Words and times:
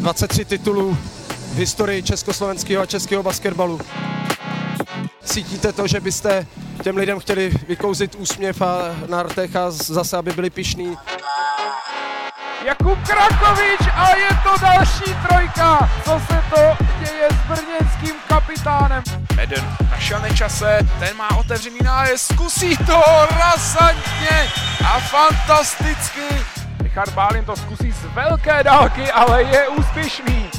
23 0.00 0.44
titulů 0.44 0.98
v 1.52 1.56
historii 1.56 2.02
československého 2.02 2.82
a 2.82 2.86
českého 2.86 3.22
basketbalu. 3.22 3.80
Cítíte 5.24 5.72
to, 5.72 5.86
že 5.86 6.00
byste 6.00 6.46
těm 6.82 6.96
lidem 6.96 7.20
chtěli 7.20 7.52
vykouzit 7.68 8.14
úsměv 8.14 8.62
a 8.62 8.78
na 9.08 9.22
rtech 9.22 9.56
a 9.56 9.70
zase, 9.70 10.16
aby 10.16 10.32
byli 10.32 10.50
pišní? 10.50 10.96
Jakub 12.64 12.98
Krakovič 13.06 13.80
a 13.94 14.16
je 14.16 14.28
to 14.42 14.60
další 14.62 15.14
trojka. 15.28 15.90
Co 16.04 16.20
se 16.26 16.42
to 16.54 16.84
děje 16.98 17.28
s 17.30 17.48
brněnským 17.48 18.14
kapitánem? 18.28 19.02
Eden 19.38 19.76
našel 19.90 20.20
nečase, 20.20 20.78
ten 20.98 21.16
má 21.16 21.36
otevřený 21.36 21.78
nájezd, 21.84 22.32
zkusí 22.32 22.76
to 22.76 23.02
razantně 23.38 24.48
a 24.84 25.00
fantasticky. 25.00 26.59
Richard 26.90 27.14
Bálin 27.14 27.44
to 27.44 27.56
zkusí 27.56 27.92
z 27.92 28.04
velké 28.14 28.62
dálky, 28.62 29.10
ale 29.10 29.42
je 29.42 29.68
úspěšný. 29.68 30.50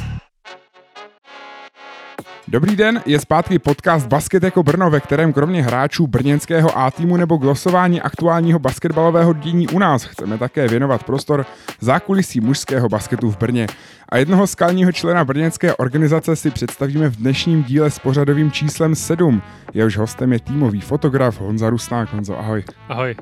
Dobrý 2.48 2.76
den, 2.76 3.02
je 3.05 3.20
zpátky 3.20 3.59
podcast 3.59 4.08
Basket 4.08 4.44
jako 4.44 4.63
Brno, 4.63 4.89
ve 4.89 4.99
kterém 4.99 5.34
kromě 5.34 5.63
hráčů 5.63 6.08
brněnského 6.08 6.77
A 6.77 6.91
týmu 6.91 7.17
nebo 7.17 7.38
glosování 7.38 8.02
aktuálního 8.02 8.59
basketbalového 8.59 9.34
dění 9.34 9.67
u 9.67 9.80
nás 9.80 10.03
chceme 10.03 10.38
také 10.38 10.67
věnovat 10.67 11.03
prostor 11.03 11.45
zákulisí 11.80 12.39
mužského 12.39 12.89
basketu 12.89 13.31
v 13.31 13.38
Brně. 13.38 13.67
A 14.09 14.17
jednoho 14.17 14.48
skalního 14.48 14.91
člena 14.91 15.25
brněnské 15.25 15.75
organizace 15.75 16.36
si 16.36 16.52
představíme 16.52 17.09
v 17.09 17.16
dnešním 17.16 17.63
díle 17.63 17.91
s 17.91 18.00
pořadovým 18.00 18.52
číslem 18.52 18.95
7. 18.95 19.41
Jehož 19.73 19.98
hostem 19.98 20.34
je 20.34 20.39
týmový 20.39 20.81
fotograf 20.81 21.41
Honza 21.41 21.70
Rusnák. 21.70 22.13
Honzo, 22.13 22.39
ahoj. 22.39 22.63
Ahoj. 22.89 23.16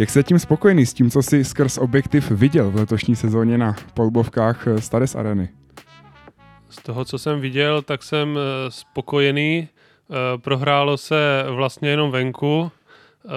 Jak 0.00 0.10
se 0.10 0.22
tím 0.22 0.38
spokojený 0.38 0.86
s 0.86 0.94
tím, 0.94 1.10
co 1.10 1.22
si 1.22 1.44
skrz 1.44 1.78
objektiv 1.78 2.30
viděl 2.30 2.70
v 2.70 2.76
letošní 2.76 3.16
sezóně 3.16 3.58
na 3.58 3.76
polbovkách 3.94 4.66
Stades 4.78 5.14
Areny? 5.14 5.48
Z 6.70 6.82
toho, 6.82 7.04
co 7.04 7.18
jsem 7.18 7.40
viděl, 7.40 7.82
tak 7.82 8.02
jsem 8.02 8.38
eh, 8.38 8.70
spokojený. 8.70 9.68
Eh, 9.68 10.38
prohrálo 10.38 10.96
se 10.96 11.44
vlastně 11.50 11.88
jenom 11.88 12.10
venku, 12.10 12.72
eh, 13.24 13.30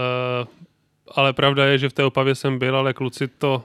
ale 1.11 1.33
pravda 1.33 1.65
je, 1.65 1.77
že 1.77 1.89
v 1.89 1.93
té 1.93 2.03
opavě 2.03 2.35
jsem 2.35 2.59
byl, 2.59 2.75
ale 2.75 2.93
kluci 2.93 3.27
to... 3.27 3.63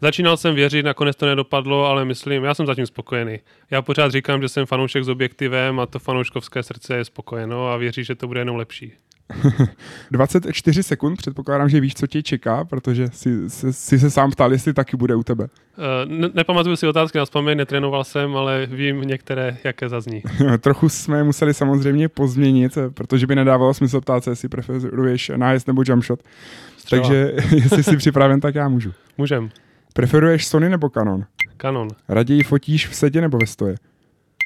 Začínal 0.00 0.36
jsem 0.36 0.54
věřit, 0.54 0.82
nakonec 0.82 1.16
to 1.16 1.26
nedopadlo, 1.26 1.86
ale 1.86 2.04
myslím, 2.04 2.44
já 2.44 2.54
jsem 2.54 2.66
zatím 2.66 2.86
spokojený. 2.86 3.38
Já 3.70 3.82
pořád 3.82 4.12
říkám, 4.12 4.42
že 4.42 4.48
jsem 4.48 4.66
fanoušek 4.66 5.04
s 5.04 5.08
objektivem 5.08 5.80
a 5.80 5.86
to 5.86 5.98
fanouškovské 5.98 6.62
srdce 6.62 6.96
je 6.96 7.04
spokojeno 7.04 7.68
a 7.68 7.76
věří, 7.76 8.04
že 8.04 8.14
to 8.14 8.26
bude 8.26 8.40
jenom 8.40 8.56
lepší. 8.56 8.92
24 10.10 10.82
sekund, 10.82 11.16
předpokládám, 11.16 11.68
že 11.68 11.80
víš, 11.80 11.94
co 11.94 12.06
tě 12.06 12.22
čeká, 12.22 12.64
protože 12.64 13.08
si, 13.12 13.50
si, 13.50 13.72
si 13.72 13.98
se 13.98 14.10
sám 14.10 14.30
ptal, 14.30 14.52
jestli 14.52 14.74
taky 14.74 14.96
bude 14.96 15.14
u 15.14 15.22
tebe. 15.22 15.44
Uh, 15.44 16.12
ne, 16.12 16.28
nepamatuju 16.34 16.76
si 16.76 16.86
otázky 16.86 17.18
na 17.18 17.24
vzpomín, 17.24 17.58
netrénoval 17.58 18.04
jsem, 18.04 18.36
ale 18.36 18.66
vím 18.66 19.00
některé, 19.00 19.56
jaké 19.64 19.88
zazní. 19.88 20.22
Trochu 20.60 20.88
jsme 20.88 21.24
museli 21.24 21.54
samozřejmě 21.54 22.08
pozměnit, 22.08 22.78
protože 22.94 23.26
by 23.26 23.34
nedávalo 23.34 23.74
smysl 23.74 24.00
ptát 24.00 24.24
se, 24.24 24.30
jestli 24.30 24.48
preferuješ 24.48 25.30
nájezd 25.36 25.66
nebo 25.66 25.82
jumpshot. 25.86 26.20
Střela. 26.76 27.02
Takže 27.02 27.32
jestli 27.56 27.82
jsi 27.82 27.96
připraven, 27.96 28.40
tak 28.40 28.54
já 28.54 28.68
můžu. 28.68 28.92
Můžem. 29.18 29.50
Preferuješ 29.94 30.46
Sony 30.46 30.68
nebo 30.68 30.88
Canon? 30.90 31.24
Canon. 31.60 31.88
Raději 32.08 32.42
fotíš 32.42 32.88
v 32.88 32.94
sedě 32.94 33.20
nebo 33.20 33.38
ve 33.38 33.46
stoje? 33.46 33.74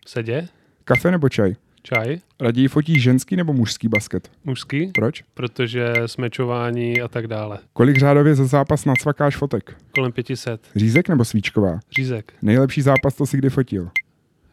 V 0.07 0.11
sedě. 0.11 0.49
Kafe 0.85 1.11
nebo 1.11 1.29
čaj? 1.29 1.55
Čaj. 1.83 2.19
Raději 2.41 2.69
fotíš 2.69 3.03
ženský 3.03 3.37
nebo 3.37 3.53
mužský 3.53 3.89
basket? 3.89 4.31
Mužský. 4.45 4.87
Proč? 4.95 5.25
Protože 5.35 5.93
smečování 6.07 7.01
a 7.01 7.09
tak 7.09 7.27
dále. 7.27 7.59
Kolik 7.73 7.99
řádově 7.99 8.35
za 8.35 8.45
zápas 8.45 8.85
nacvakáš 8.85 9.37
fotek? 9.37 9.77
Kolem 9.95 10.13
500. 10.13 10.69
Řízek 10.77 11.09
nebo 11.09 11.25
svíčková? 11.25 11.81
Řízek. 11.93 12.33
Nejlepší 12.43 12.83
zápas 12.83 13.15
to 13.15 13.27
si 13.27 13.37
kdy 13.37 13.51
fotil? 13.51 13.91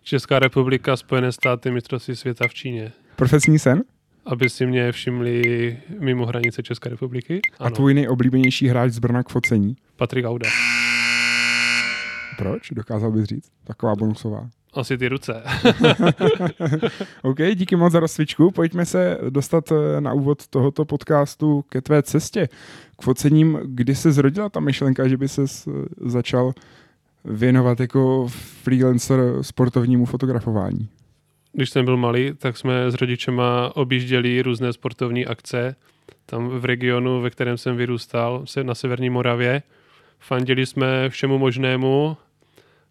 Česká 0.04 0.40
republika, 0.40 0.98
Spojené 0.98 1.32
státy, 1.32 1.72
mistrovství 1.72 2.16
světa 2.16 2.48
v 2.48 2.54
Číně. 2.54 2.92
Profesní 3.16 3.60
sen? 3.60 3.84
Aby 4.26 4.50
si 4.50 4.66
mě 4.66 4.92
všimli 4.92 5.78
mimo 6.00 6.26
hranice 6.26 6.64
České 6.64 6.90
republiky. 6.90 7.42
Ano. 7.60 7.68
A 7.68 7.70
tvůj 7.70 7.94
nejoblíbenější 7.94 8.68
hráč 8.68 8.92
z 8.92 9.00
Brna 9.00 9.24
k 9.24 9.30
focení? 9.30 9.76
Patrik 9.96 10.26
Auda. 10.26 10.50
Proč? 12.38 12.70
Dokázal 12.72 13.12
bys 13.12 13.24
říct? 13.24 13.52
Taková 13.64 13.96
bonusová. 13.96 14.50
Asi 14.74 14.98
ty 14.98 15.08
ruce. 15.08 15.44
OK, 17.22 17.38
díky 17.56 17.76
moc 17.76 17.94
za 17.94 18.00
rozcvičku. 18.00 18.52
Pojďme 18.52 18.86
se 18.86 19.18
dostat 19.30 19.72
eh, 19.72 20.02
na 20.02 20.14
úvod 20.14 20.48
tohoto 20.48 20.86
podcastu 20.86 21.66
ke 21.70 21.82
tvé 21.82 22.04
cestě. 22.04 22.50
K 23.00 23.02
focením, 23.02 23.60
kdy 23.64 23.96
se 23.96 24.12
zrodila 24.12 24.50
ta 24.50 24.60
myšlenka, 24.60 25.08
že 25.08 25.18
by 25.18 25.28
se 25.28 25.42
začal 26.02 26.54
věnovat 27.26 27.80
jako 27.80 28.28
freelancer 28.64 29.20
sportovnímu 29.42 30.06
fotografování? 30.06 30.90
Když 31.54 31.70
jsem 31.70 31.86
byl 31.86 31.98
malý, 31.98 32.34
tak 32.38 32.58
jsme 32.58 32.92
s 32.92 32.94
rodičema 32.94 33.76
objížděli 33.76 34.42
různé 34.42 34.74
sportovní 34.74 35.26
akce 35.26 35.76
tam 36.26 36.50
v 36.50 36.66
regionu, 36.66 37.22
ve 37.22 37.30
kterém 37.30 37.58
jsem 37.58 37.78
vyrůstal, 37.78 38.46
na 38.64 38.76
Severní 38.76 39.10
Moravě. 39.10 39.62
Fandili 40.20 40.66
jsme 40.66 41.10
všemu 41.10 41.38
možnému, 41.38 42.18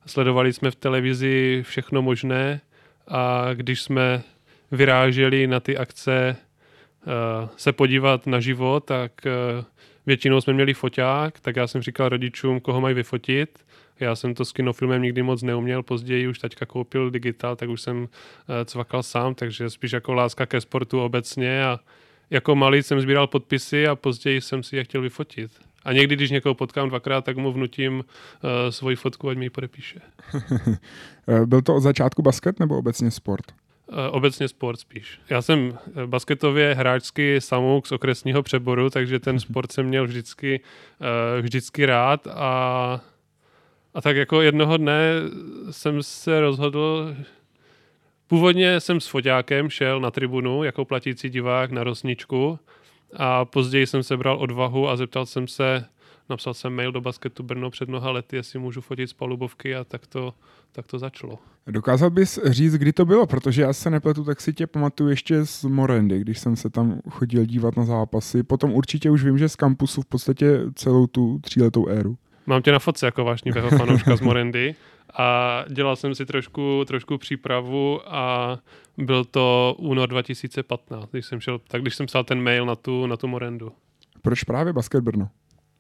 Sledovali 0.07 0.53
jsme 0.53 0.71
v 0.71 0.77
televizi 0.77 1.63
všechno 1.67 2.03
možné 2.03 2.61
a 3.09 3.49
když 3.55 3.83
jsme 3.83 4.23
vyráželi 4.71 5.47
na 5.47 5.61
ty 5.61 5.77
akce 5.77 6.37
uh, 7.07 7.49
se 7.57 7.73
podívat 7.73 8.27
na 8.27 8.41
život, 8.41 8.85
tak 8.85 9.13
uh, 9.27 9.65
většinou 10.07 10.41
jsme 10.41 10.53
měli 10.53 10.75
foťák, 10.75 11.41
tak 11.41 11.57
já 11.57 11.67
jsem 11.67 11.83
říkal 11.83 12.09
rodičům, 12.09 12.61
koho 12.61 12.81
mají 12.81 12.95
vyfotit. 12.95 13.67
Já 14.01 14.17
jsem 14.17 14.35
to 14.35 14.45
s 14.45 14.53
kinofilmem 14.53 15.03
nikdy 15.03 15.23
moc 15.23 15.43
neuměl, 15.43 15.83
později 15.83 16.29
už 16.29 16.39
taťka 16.39 16.67
koupil 16.67 17.11
digital, 17.11 17.57
tak 17.57 17.69
už 17.69 17.81
jsem 17.81 17.97
uh, 18.03 18.09
cvakal 18.65 19.03
sám, 19.03 19.35
takže 19.35 19.71
spíš 19.71 19.93
jako 19.93 20.15
láska 20.15 20.47
ke 20.47 20.61
sportu 20.61 21.01
obecně 21.01 21.65
a 21.65 21.79
jako 22.31 22.55
malý 22.55 22.83
jsem 22.83 23.01
sbíral 23.01 23.27
podpisy 23.27 23.87
a 23.87 23.97
později 23.97 24.41
jsem 24.41 24.63
si 24.63 24.77
je 24.77 24.85
chtěl 24.85 25.03
vyfotit. 25.03 25.51
A 25.87 25.93
někdy, 25.93 26.17
když 26.17 26.31
někoho 26.31 26.55
potkám 26.55 26.89
dvakrát, 26.89 27.25
tak 27.25 27.37
mu 27.37 27.53
vnutím 27.53 27.95
uh, 27.95 28.51
svoji 28.71 28.97
fotku, 28.97 29.29
ať 29.29 29.39
mi 29.39 29.45
ji 29.45 29.51
podepíše. 29.51 30.01
Eh, 31.29 31.47
byl 31.47 31.63
to 31.63 31.75
od 31.75 31.81
začátku 31.81 32.23
basket 32.23 32.61
nebo 32.61 32.79
obecně 32.79 33.11
sport? 33.11 33.45
Uh, 33.87 33.97
obecně 34.11 34.49
sport 34.49 34.81
spíš. 34.81 35.21
Já 35.31 35.43
jsem 35.43 35.79
basketově 36.07 36.75
hráčský 36.75 37.37
samouk 37.39 37.87
z 37.87 37.93
okresního 37.93 38.43
přeboru, 38.43 38.91
takže 38.91 39.19
ten 39.19 39.41
sport 39.41 39.73
jsem 39.73 39.87
měl 39.87 40.07
vždycky, 40.07 40.61
vždycky 41.41 41.87
rád 41.87 42.27
a, 42.27 43.01
a 43.95 44.01
tak 44.01 44.17
jako 44.17 44.41
jednoho 44.41 44.77
dne 44.77 45.13
jsem 45.71 46.03
se 46.03 46.41
rozhodl, 46.41 47.17
původně 48.27 48.81
jsem 48.81 49.01
s 49.01 49.07
foťákem 49.07 49.71
šel 49.71 50.01
na 50.01 50.11
tribunu 50.11 50.65
jako 50.65 50.85
platící 50.85 51.29
divák 51.29 51.71
na 51.71 51.85
Rosničku 51.85 52.59
a 53.15 53.45
později 53.45 53.87
jsem 53.87 54.03
sebral 54.03 54.39
odvahu 54.39 54.89
a 54.89 54.97
zeptal 54.97 55.27
jsem 55.27 55.49
se, 55.49 55.85
napsal 56.29 56.55
jsem 56.55 56.73
mail 56.73 56.93
do 56.93 57.01
Basketu 57.01 57.43
Brno 57.43 57.71
před 57.71 57.89
mnoha 57.89 58.11
lety, 58.11 58.37
jestli 58.37 58.59
můžu 58.59 58.81
fotit 58.81 59.11
z 59.11 59.13
palubovky 59.13 59.75
a 59.75 59.85
tak 59.85 60.07
to, 60.07 60.35
tak 60.73 60.87
to 60.87 60.99
začalo. 60.99 61.39
Dokázal 61.67 62.11
bys 62.11 62.39
říct, 62.45 62.75
kdy 62.75 62.93
to 62.93 63.05
bylo, 63.05 63.27
protože 63.27 63.63
já 63.63 63.73
se 63.73 63.91
nepletu, 63.91 64.25
tak 64.25 64.41
si 64.41 64.53
tě 64.53 64.67
pamatuju 64.67 65.11
ještě 65.11 65.47
z 65.47 65.65
Morendy, 65.65 66.21
když 66.21 66.39
jsem 66.39 66.57
se 66.57 66.71
tam 66.71 67.01
chodil 67.11 67.45
dívat 67.45 67.77
na 67.77 67.85
zápasy. 67.85 68.43
Potom 68.43 68.73
určitě 68.73 69.11
už 69.11 69.25
vím, 69.25 69.39
že 69.39 69.49
z 69.49 69.57
kampusu 69.57 70.03
v 70.03 70.07
podstatě 70.07 70.61
celou 70.75 71.07
tu 71.07 71.39
tříletou 71.39 71.87
éru. 71.87 72.17
Mám 72.47 72.63
tě 72.63 72.73
na 72.73 72.79
fotce 72.79 73.07
jako 73.07 73.25
vášnivého 73.25 73.71
fanouška 73.71 74.17
z 74.17 74.21
Morendy 74.21 74.75
a 75.15 75.65
dělal 75.69 75.97
jsem 75.97 76.15
si 76.15 76.27
trošku, 76.27 76.85
trošku 76.87 77.19
přípravu 77.19 78.01
a 78.15 78.59
byl 78.99 79.25
to 79.25 79.75
únor 79.79 80.09
2015, 80.09 81.11
když 81.11 81.27
jsem 81.27 81.41
šel, 81.41 81.59
tak 81.59 81.83
když 81.83 81.95
jsem 81.95 82.07
psal 82.07 82.25
ten 82.25 82.41
mail 82.41 82.67
na 82.67 82.77
tu, 82.77 83.07
na 83.07 83.17
tu 83.17 83.27
Morendu. 83.29 83.73
Proč 84.23 84.45
právě 84.45 84.73
basket 84.73 85.05
Brno? 85.05 85.29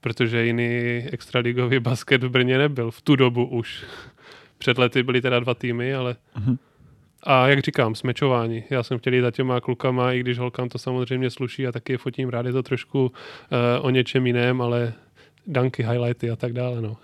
Protože 0.00 0.46
jiný 0.46 0.68
extraligový 1.12 1.78
basket 1.78 2.22
v 2.22 2.28
Brně 2.28 2.58
nebyl, 2.58 2.90
v 2.90 3.02
tu 3.02 3.16
dobu 3.16 3.46
už. 3.46 3.84
Před 4.58 4.78
lety 4.78 5.02
byly 5.02 5.20
teda 5.20 5.40
dva 5.40 5.54
týmy, 5.54 5.94
ale... 5.94 6.16
Uh-huh. 6.38 6.58
A 7.22 7.48
jak 7.48 7.60
říkám, 7.60 7.94
smečování. 7.94 8.64
Já 8.70 8.82
jsem 8.82 8.98
chtěl 8.98 9.14
jít 9.14 9.20
za 9.20 9.30
těma 9.30 9.60
klukama, 9.60 10.12
i 10.12 10.20
když 10.20 10.38
holkám 10.38 10.68
to 10.68 10.78
samozřejmě 10.78 11.30
sluší 11.30 11.66
a 11.66 11.72
taky 11.72 11.92
je 11.92 11.98
fotím 11.98 12.28
rád, 12.28 12.46
je 12.46 12.52
to 12.52 12.62
trošku 12.62 13.04
uh, 13.06 13.10
o 13.80 13.90
něčem 13.90 14.26
jiném, 14.26 14.62
ale 14.62 14.92
danky, 15.46 15.82
highlighty 15.82 16.30
a 16.30 16.36
tak 16.36 16.52
dále, 16.52 16.80
no. 16.80 16.96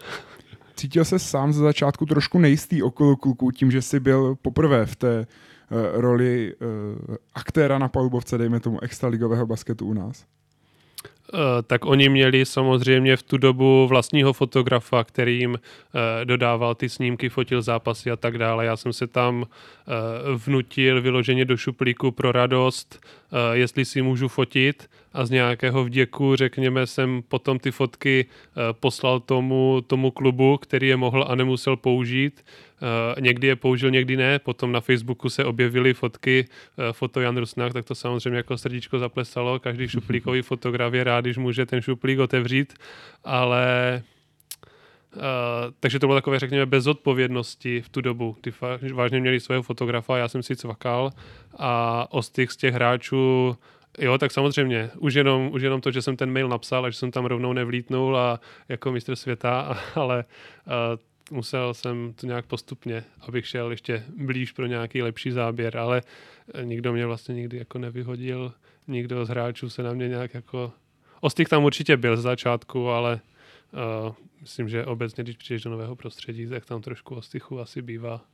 Cítil 0.82 1.04
se 1.04 1.18
sám 1.18 1.52
ze 1.52 1.62
začátku 1.62 2.06
trošku 2.06 2.38
nejistý 2.38 2.82
okolo 2.82 3.16
kluků 3.16 3.50
tím, 3.50 3.70
že 3.70 3.82
jsi 3.82 4.00
byl 4.00 4.36
poprvé 4.42 4.86
v 4.86 4.96
té 4.96 5.18
uh, 5.18 5.26
roli 5.92 6.54
uh, 6.54 7.16
aktéra 7.34 7.78
na 7.78 7.88
palubovce, 7.88 8.38
dejme 8.38 8.60
tomu 8.60 8.82
extraligového 8.82 9.46
basketu 9.46 9.86
u 9.86 9.92
nás? 9.92 10.24
Uh, 11.34 11.38
tak 11.66 11.84
oni 11.84 12.08
měli 12.08 12.46
samozřejmě 12.46 13.16
v 13.16 13.22
tu 13.22 13.36
dobu 13.38 13.86
vlastního 13.86 14.32
fotografa, 14.32 15.04
který 15.04 15.38
jim 15.38 15.50
uh, 15.50 15.58
dodával 16.24 16.74
ty 16.74 16.88
snímky, 16.88 17.28
fotil 17.28 17.62
zápasy 17.62 18.10
a 18.10 18.16
tak 18.16 18.38
dále. 18.38 18.64
Já 18.64 18.76
jsem 18.76 18.92
se 18.92 19.06
tam 19.06 19.42
uh, 19.42 19.46
vnutil 20.34 21.02
vyloženě 21.02 21.44
do 21.44 21.56
šuplíku 21.56 22.10
pro 22.10 22.32
radost, 22.32 23.06
jestli 23.52 23.84
si 23.84 24.02
můžu 24.02 24.28
fotit 24.28 24.90
a 25.12 25.26
z 25.26 25.30
nějakého 25.30 25.84
vděku, 25.84 26.36
řekněme, 26.36 26.86
jsem 26.86 27.22
potom 27.28 27.58
ty 27.58 27.70
fotky 27.70 28.26
poslal 28.72 29.20
tomu, 29.20 29.80
tomu 29.86 30.10
klubu, 30.10 30.56
který 30.56 30.88
je 30.88 30.96
mohl 30.96 31.24
a 31.28 31.34
nemusel 31.34 31.76
použít. 31.76 32.44
Uh, 32.82 33.20
někdy 33.20 33.46
je 33.46 33.56
použil, 33.56 33.90
někdy 33.90 34.16
ne. 34.16 34.38
Potom 34.38 34.72
na 34.72 34.80
Facebooku 34.80 35.30
se 35.30 35.44
objevily 35.44 35.94
fotky, 35.94 36.44
uh, 36.78 36.92
foto 36.92 37.20
Jan 37.20 37.36
Rusnák, 37.36 37.72
tak 37.72 37.84
to 37.84 37.94
samozřejmě 37.94 38.36
jako 38.36 38.58
srdíčko 38.58 38.98
zaplesalo. 38.98 39.58
Každý 39.58 39.88
šuplíkový 39.88 40.42
fotograf 40.52 40.92
je 40.92 41.04
rád, 41.04 41.20
když 41.20 41.36
může 41.36 41.66
ten 41.66 41.80
šuplík 41.80 42.18
otevřít, 42.18 42.74
ale 43.24 44.02
Uh, 45.16 45.20
takže 45.80 45.98
to 45.98 46.06
bylo 46.06 46.16
takové, 46.16 46.38
řekněme, 46.38 46.66
bez 46.66 46.86
odpovědnosti 46.86 47.80
v 47.80 47.88
tu 47.88 48.00
dobu, 48.00 48.36
kdy 48.40 48.52
vážně 48.92 49.20
měli 49.20 49.40
svého 49.40 49.62
fotografa, 49.62 50.18
já 50.18 50.28
jsem 50.28 50.42
si 50.42 50.56
cvakal 50.56 51.10
a 51.58 52.06
ostych 52.10 52.52
z 52.52 52.56
těch 52.56 52.74
hráčů 52.74 53.56
Jo, 53.98 54.18
tak 54.18 54.32
samozřejmě. 54.32 54.90
Už 54.98 55.14
jenom, 55.14 55.50
už 55.52 55.62
jenom 55.62 55.80
to, 55.80 55.90
že 55.90 56.02
jsem 56.02 56.16
ten 56.16 56.32
mail 56.32 56.48
napsal 56.48 56.84
a 56.84 56.90
že 56.90 56.98
jsem 56.98 57.10
tam 57.10 57.24
rovnou 57.24 57.52
nevlítnul 57.52 58.16
a 58.16 58.40
jako 58.68 58.92
mistr 58.92 59.16
světa, 59.16 59.78
ale 59.94 60.24
uh, 60.66 60.72
musel 61.32 61.74
jsem 61.74 62.12
to 62.14 62.26
nějak 62.26 62.46
postupně, 62.46 63.04
abych 63.20 63.46
šel 63.46 63.70
ještě 63.70 64.04
blíž 64.16 64.52
pro 64.52 64.66
nějaký 64.66 65.02
lepší 65.02 65.30
záběr, 65.30 65.76
ale 65.76 66.02
nikdo 66.62 66.92
mě 66.92 67.06
vlastně 67.06 67.34
nikdy 67.34 67.56
jako 67.56 67.78
nevyhodil, 67.78 68.52
nikdo 68.88 69.24
z 69.24 69.28
hráčů 69.28 69.70
se 69.70 69.82
na 69.82 69.92
mě 69.92 70.08
nějak 70.08 70.34
jako... 70.34 70.72
Ostych 71.20 71.48
tam 71.48 71.64
určitě 71.64 71.96
byl 71.96 72.16
z 72.16 72.22
začátku, 72.22 72.88
ale 72.88 73.20
uh, 74.06 74.14
myslím, 74.40 74.68
že 74.68 74.84
obecně, 74.84 75.24
když 75.24 75.36
přijdeš 75.36 75.62
do 75.62 75.70
nového 75.70 75.96
prostředí, 75.96 76.46
tak 76.46 76.64
tam 76.64 76.82
trošku 76.82 77.14
ostychu 77.14 77.60
asi 77.60 77.82
bývá. 77.82 78.24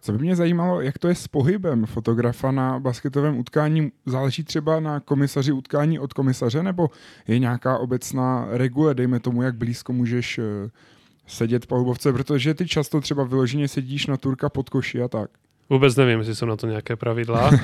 Co 0.00 0.12
by 0.12 0.18
mě 0.18 0.36
zajímalo, 0.36 0.80
jak 0.80 0.98
to 0.98 1.08
je 1.08 1.14
s 1.14 1.28
pohybem 1.28 1.86
fotografa 1.86 2.50
na 2.50 2.80
basketovém 2.80 3.38
utkání? 3.38 3.92
Záleží 4.06 4.44
třeba 4.44 4.80
na 4.80 5.00
komisaři 5.00 5.52
utkání 5.52 5.98
od 5.98 6.12
komisaře, 6.12 6.62
nebo 6.62 6.90
je 7.28 7.38
nějaká 7.38 7.78
obecná 7.78 8.46
regule, 8.50 8.94
dejme 8.94 9.20
tomu, 9.20 9.42
jak 9.42 9.56
blízko 9.56 9.92
můžeš 9.92 10.38
eh, 10.38 10.42
sedět 11.26 11.66
po 11.66 11.78
hubovce, 11.78 12.12
protože 12.12 12.54
ty 12.54 12.68
často 12.68 13.00
třeba 13.00 13.24
vyloženě 13.24 13.68
sedíš 13.68 14.06
na 14.06 14.16
turka 14.16 14.48
pod 14.48 14.70
koši 14.70 15.02
a 15.02 15.08
tak. 15.08 15.30
Vůbec 15.70 15.96
nevím, 15.96 16.18
jestli 16.18 16.34
jsou 16.34 16.46
na 16.46 16.56
to 16.56 16.66
nějaké 16.66 16.96
pravidla. 16.96 17.48
uh, 17.48 17.54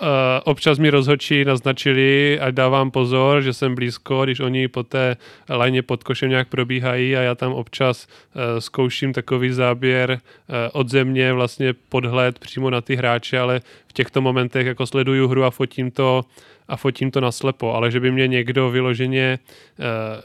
občas 0.44 0.78
mi 0.78 0.90
rozhodčí 0.90 1.44
naznačili, 1.44 2.40
ať 2.40 2.54
dávám 2.54 2.90
pozor, 2.90 3.42
že 3.42 3.52
jsem 3.52 3.74
blízko, 3.74 4.24
když 4.24 4.40
oni 4.40 4.68
po 4.68 4.82
té 4.82 5.16
lajně 5.48 5.82
pod 5.82 6.04
košem 6.04 6.30
nějak 6.30 6.48
probíhají 6.48 7.16
a 7.16 7.20
já 7.20 7.34
tam 7.34 7.52
občas 7.52 8.06
uh, 8.06 8.42
zkouším 8.58 9.12
takový 9.12 9.52
záběr 9.52 10.10
uh, 10.10 10.56
od 10.72 10.88
země, 10.88 11.32
vlastně 11.32 11.74
podhled 11.88 12.38
přímo 12.38 12.70
na 12.70 12.80
ty 12.80 12.96
hráče, 12.96 13.38
ale 13.38 13.60
v 13.88 13.92
těchto 13.92 14.20
momentech 14.20 14.66
jako 14.66 14.86
sleduju 14.86 15.28
hru 15.28 15.44
a 15.44 15.50
fotím 15.50 15.90
to 15.90 16.24
a 16.68 16.76
fotím 16.76 17.10
to 17.10 17.20
naslepo, 17.20 17.74
ale 17.74 17.90
že 17.90 18.00
by 18.00 18.10
mě 18.12 18.28
někdo 18.28 18.70
vyloženě 18.70 19.38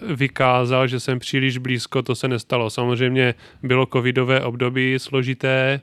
uh, 0.04 0.15
vykázal, 0.15 0.88
že 0.88 1.00
jsem 1.00 1.19
příliš 1.19 1.57
blízko, 1.57 2.01
to 2.01 2.15
se 2.15 2.27
nestalo. 2.27 2.69
Samozřejmě 2.69 3.33
bylo 3.63 3.86
covidové 3.86 4.42
období 4.42 4.95
složité, 4.98 5.81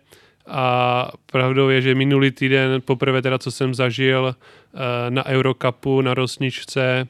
a 0.50 1.12
pravdou 1.26 1.68
je, 1.68 1.82
že 1.82 1.94
minulý 1.94 2.30
týden, 2.30 2.80
poprvé 2.80 3.22
teda, 3.22 3.38
co 3.38 3.50
jsem 3.50 3.74
zažil 3.74 4.34
eh, 4.34 5.10
na 5.10 5.26
Eurocupu 5.26 6.00
na 6.00 6.14
Rosničce, 6.14 7.08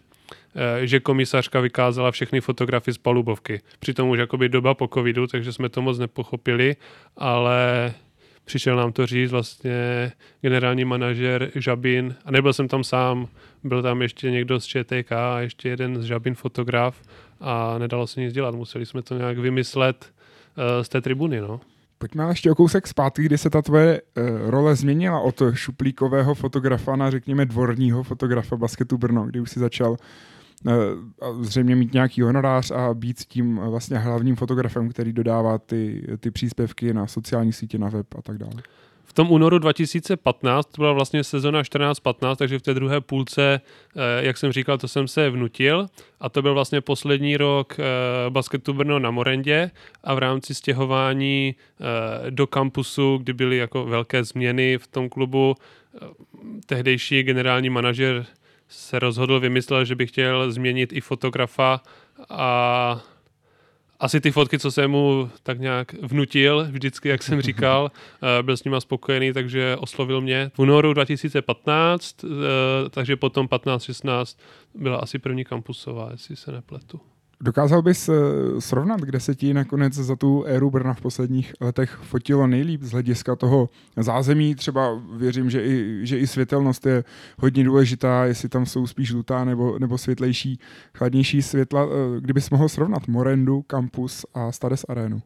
eh, 0.55 0.87
že 0.87 1.01
komisařka 1.01 1.61
vykázala 1.61 2.11
všechny 2.11 2.41
fotografie 2.41 2.95
z 2.95 2.99
palubovky. 2.99 3.61
Přitom 3.79 4.09
už 4.09 4.19
jakoby 4.19 4.49
doba 4.49 4.75
po 4.75 4.89
covidu, 4.89 5.27
takže 5.27 5.53
jsme 5.53 5.69
to 5.69 5.83
moc 5.83 5.99
nepochopili, 5.99 6.77
ale 7.17 7.95
přišel 8.45 8.77
nám 8.77 8.93
to 8.93 9.07
říct 9.07 9.31
vlastně 9.31 10.13
generální 10.43 10.85
manažer 10.85 11.51
Žabin 11.55 12.15
a 12.25 12.31
nebyl 12.31 12.53
jsem 12.53 12.69
tam 12.69 12.85
sám, 12.85 13.29
byl 13.65 13.83
tam 13.83 14.03
ještě 14.03 14.31
někdo 14.31 14.61
z 14.61 14.67
ČTK 14.67 15.13
a 15.13 15.41
ještě 15.41 15.69
jeden 15.69 16.03
z 16.03 16.05
Žabin 16.05 16.35
fotograf 16.35 17.03
a 17.41 17.79
nedalo 17.79 18.07
se 18.07 18.21
nic 18.21 18.33
dělat, 18.33 18.55
museli 18.55 18.87
jsme 18.87 19.03
to 19.03 19.19
nějak 19.19 19.39
vymyslet 19.39 20.13
uh, 20.57 20.83
z 20.83 20.89
té 20.89 21.01
tribuny, 21.01 21.41
no. 21.41 21.61
Pojďme 22.03 22.29
ještě 22.29 22.51
o 22.51 22.55
kousek 22.55 22.87
zpátky, 22.87 23.23
kdy 23.23 23.39
se 23.39 23.51
ta 23.51 23.63
tvoje 23.63 24.03
uh, 24.03 24.51
role 24.51 24.77
změnila 24.77 25.21
od 25.21 25.43
šuplíkového 25.53 26.35
fotografa 26.35 26.97
na, 26.97 27.11
řekněme, 27.11 27.47
dvorního 27.47 28.03
fotografa 28.03 28.57
basketu 28.57 28.99
Brno, 28.99 29.27
kdy 29.27 29.41
už 29.41 29.51
si 29.51 29.61
začal 29.61 29.97
uh, 30.65 31.45
zřejmě 31.45 31.77
mít 31.77 31.93
nějaký 31.95 32.23
honorář 32.23 32.71
a 32.71 32.95
být 32.95 33.21
tím 33.21 33.59
uh, 33.59 33.67
vlastně 33.67 33.99
hlavním 33.99 34.37
fotografem, 34.37 34.89
který 34.89 35.13
dodává 35.13 35.59
ty, 35.59 36.07
ty 36.21 36.31
příspěvky 36.31 36.95
na 36.95 37.07
sociální 37.07 37.53
sítě, 37.53 37.79
na 37.79 37.89
web 37.89 38.07
a 38.19 38.23
tak 38.23 38.39
dále 38.39 38.63
v 39.11 39.13
tom 39.13 39.33
únoru 39.33 39.59
2015, 39.59 40.67
to 40.67 40.83
byla 40.83 40.93
vlastně 40.93 41.25
sezona 41.25 41.63
14-15, 41.63 42.37
takže 42.37 42.59
v 42.59 42.63
té 42.63 42.75
druhé 42.75 43.01
půlce, 43.01 43.61
eh, 43.97 44.25
jak 44.27 44.37
jsem 44.37 44.53
říkal, 44.53 44.79
to 44.79 44.89
jsem 44.89 45.09
se 45.09 45.31
vnutil. 45.31 45.87
A 46.21 46.29
to 46.29 46.43
byl 46.43 46.55
vlastně 46.55 46.81
poslední 46.81 47.37
rok 47.37 47.77
eh, 47.79 47.85
basketu 48.31 48.73
Brno 48.73 48.99
na 48.99 49.11
Morendě 49.11 49.71
a 50.05 50.15
v 50.15 50.19
rámci 50.19 50.55
stěhování 50.55 51.55
eh, 51.55 52.31
do 52.31 52.47
kampusu, 52.47 53.19
kdy 53.23 53.33
byly 53.33 53.57
jako 53.57 53.85
velké 53.85 54.25
změny 54.25 54.79
v 54.79 54.87
tom 54.87 55.09
klubu, 55.09 55.55
tehdejší 56.67 57.23
generální 57.23 57.71
manažer 57.71 58.27
se 58.69 58.99
rozhodl, 58.99 59.41
vymyslel, 59.41 59.85
že 59.85 59.95
by 59.95 60.07
chtěl 60.07 60.53
změnit 60.53 60.93
i 60.93 61.01
fotografa 61.01 61.81
a 62.29 63.03
asi 64.01 64.21
ty 64.21 64.31
fotky, 64.31 64.59
co 64.59 64.71
jsem 64.71 64.91
mu 64.91 65.31
tak 65.43 65.59
nějak 65.59 65.93
vnutil, 65.93 66.67
vždycky, 66.71 67.09
jak 67.09 67.23
jsem 67.23 67.43
říkal, 67.43 67.91
eh, 68.39 68.43
byl 68.43 68.57
s 68.57 68.65
nima 68.65 68.81
spokojený, 68.81 69.33
takže 69.33 69.77
oslovil 69.81 70.21
mě 70.21 70.51
v 70.55 70.59
únoru 70.59 70.93
2015, 70.93 72.25
eh, 72.25 72.29
takže 72.91 73.17
potom 73.17 73.47
15-16 73.47 74.39
byla 74.75 74.97
asi 74.97 75.19
první 75.19 75.45
kampusová, 75.45 76.09
jestli 76.13 76.37
se 76.37 76.53
nepletu. 76.53 77.01
Dokázal 77.43 77.83
bys 77.83 78.09
eh, 78.09 78.13
srovnat, 78.59 79.01
kde 79.01 79.21
se 79.21 79.35
ti 79.35 79.55
nakonec 79.55 79.95
za 79.95 80.17
tu 80.17 80.45
éru 80.45 80.71
Brna 80.71 80.95
v 80.95 81.01
posledních 81.01 81.55
letech 81.61 81.91
fotilo 82.03 82.47
nejlíp 82.47 82.83
z 82.83 82.91
hlediska 82.91 83.37
toho 83.37 83.69
zázemí? 83.97 84.55
Třeba 84.55 85.03
věřím, 85.17 85.51
že 85.51 85.65
i, 85.65 86.01
že 86.03 86.19
i 86.19 86.27
světelnost 86.27 86.87
je 86.87 87.05
hodně 87.39 87.65
důležitá, 87.65 88.25
jestli 88.25 88.49
tam 88.49 88.67
jsou 88.67 88.87
spíš 88.87 89.09
žlutá 89.09 89.45
nebo, 89.45 89.79
nebo 89.79 89.99
světlejší, 89.99 90.59
chladnější 90.95 91.43
světla. 91.43 91.85
Eh, 91.85 92.21
kdybys 92.21 92.51
mohl 92.51 92.69
srovnat 92.69 93.09
Morendu, 93.09 93.65
Campus 93.71 94.27
a 94.35 94.53
Stades 94.53 94.85
Arenu? 94.89 95.23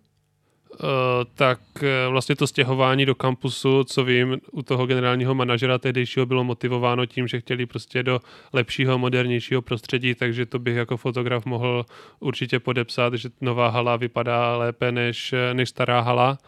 Eh, 0.74 1.24
tak 1.34 1.60
eh, 1.82 2.08
vlastně 2.08 2.36
to 2.36 2.46
stěhování 2.46 3.06
do 3.06 3.14
kampusu, 3.14 3.84
co 3.84 4.04
vím, 4.04 4.40
u 4.52 4.62
toho 4.62 4.86
generálního 4.86 5.34
manažera 5.34 5.78
tehdejšího 5.78 6.26
bylo 6.26 6.44
motivováno 6.44 7.06
tím, 7.06 7.28
že 7.28 7.40
chtěli 7.40 7.66
prostě 7.66 8.02
do 8.02 8.20
lepšího, 8.52 8.98
modernějšího 8.98 9.62
prostředí, 9.62 10.14
takže 10.14 10.46
to 10.46 10.58
bych 10.58 10.76
jako 10.76 10.96
fotograf 10.96 11.46
mohl 11.46 11.86
určitě 12.20 12.60
podepsat, 12.60 13.14
že 13.14 13.28
nová 13.40 13.68
hala 13.68 13.96
vypadá 13.96 14.56
lépe 14.56 14.92
než, 14.92 15.32
eh, 15.32 15.54
než 15.54 15.68
stará 15.68 16.00
hala. 16.00 16.38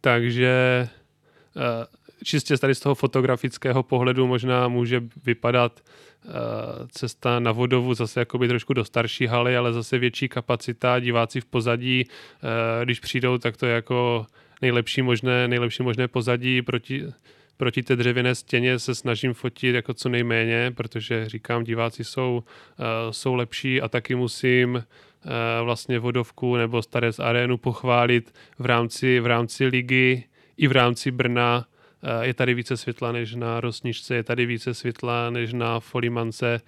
Takže 0.00 0.88
čistě 2.24 2.58
tady 2.58 2.74
z 2.74 2.80
toho 2.80 2.94
fotografického 2.94 3.82
pohledu 3.82 4.26
možná 4.26 4.68
může 4.68 5.02
vypadat 5.24 5.80
uh, 6.24 6.32
cesta 6.88 7.40
na 7.40 7.52
vodovu 7.52 7.94
zase 7.94 8.20
jakoby 8.20 8.48
trošku 8.48 8.72
do 8.72 8.84
starší 8.84 9.26
haly, 9.26 9.56
ale 9.56 9.72
zase 9.72 9.98
větší 9.98 10.28
kapacita, 10.28 11.00
diváci 11.00 11.40
v 11.40 11.44
pozadí, 11.44 12.04
uh, 12.04 12.84
když 12.84 13.00
přijdou, 13.00 13.38
tak 13.38 13.56
to 13.56 13.66
je 13.66 13.74
jako 13.74 14.26
nejlepší 14.62 15.02
možné, 15.02 15.48
nejlepší 15.48 15.82
možné 15.82 16.08
pozadí. 16.08 16.62
Proti, 16.62 17.04
proti 17.56 17.82
té 17.82 17.96
dřevěné 17.96 18.34
stěně 18.34 18.78
se 18.78 18.94
snažím 18.94 19.34
fotit 19.34 19.74
jako 19.74 19.94
co 19.94 20.08
nejméně, 20.08 20.72
protože 20.76 21.28
říkám, 21.28 21.64
diváci 21.64 22.04
jsou, 22.04 22.42
uh, 22.78 22.84
jsou 23.10 23.34
lepší 23.34 23.80
a 23.80 23.88
taky 23.88 24.14
musím 24.14 24.74
uh, 24.74 24.82
vlastně 25.64 25.98
vodovku 25.98 26.56
nebo 26.56 26.82
Staré 26.82 27.12
z 27.12 27.18
arénu 27.18 27.56
pochválit 27.56 28.34
v 28.58 28.66
rámci, 28.66 29.20
v 29.20 29.26
rámci 29.26 29.66
ligy 29.66 30.24
i 30.56 30.68
v 30.68 30.72
rámci 30.72 31.10
Brna, 31.10 31.64
je 32.22 32.34
tady 32.34 32.54
více 32.54 32.76
světla 32.76 33.12
než 33.12 33.34
na 33.34 33.60
rosničce, 33.60 34.14
je 34.14 34.22
tady 34.22 34.46
více 34.46 34.74
světla 34.74 35.30
než 35.30 35.52
na 35.52 35.80
folimance. 35.80 36.60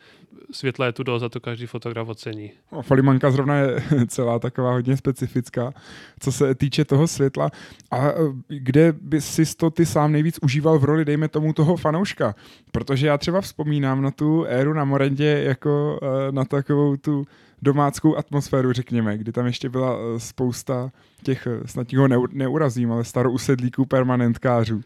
Světla 0.51 0.87
je 0.87 0.93
tu 0.93 1.03
dost, 1.03 1.21
za 1.21 1.29
to 1.29 1.41
každý 1.41 1.67
fotograf 1.67 2.09
ocení. 2.09 2.53
No, 2.73 2.83
folimanka 2.83 3.31
zrovna 3.31 3.57
je 3.57 3.83
celá 4.07 4.39
taková 4.39 4.73
hodně 4.73 4.97
specifická, 4.97 5.73
co 6.21 6.33
se 6.33 6.55
týče 6.55 6.85
toho 6.85 7.07
světla. 7.07 7.51
A 7.91 8.09
eh, 8.09 8.15
kde 8.49 8.93
by 8.93 9.21
si 9.21 9.57
to 9.57 9.71
ty 9.71 9.87
sám 9.87 10.13
nejvíc 10.13 10.39
užíval 10.43 10.79
v 10.79 10.85
roli, 10.85 11.05
dejme 11.05 11.29
tomu, 11.29 11.53
toho 11.53 11.77
fanouška? 11.77 12.35
Protože 12.73 13.07
já 13.07 13.19
třeba 13.19 13.41
vzpomínám 13.41 14.03
na 14.03 14.11
tu 14.11 14.45
éru 14.45 14.73
na 14.73 14.85
Morendě 14.85 15.43
jako 15.47 16.01
eh, 16.03 16.33
na 16.33 16.45
takovou 16.45 16.97
tu 16.97 17.25
domáckou 17.63 18.17
atmosféru, 18.17 18.73
řekněme, 18.73 19.19
kdy 19.19 19.33
tam 19.33 19.47
ještě 19.47 19.69
byla 19.69 19.97
spousta 20.19 20.91
těch, 21.23 21.49
snad 21.67 21.93
ho 21.93 22.09
neurazím, 22.33 22.93
ale 22.93 23.05
starousedlíků 23.05 23.87
permanentkářů 23.87 24.81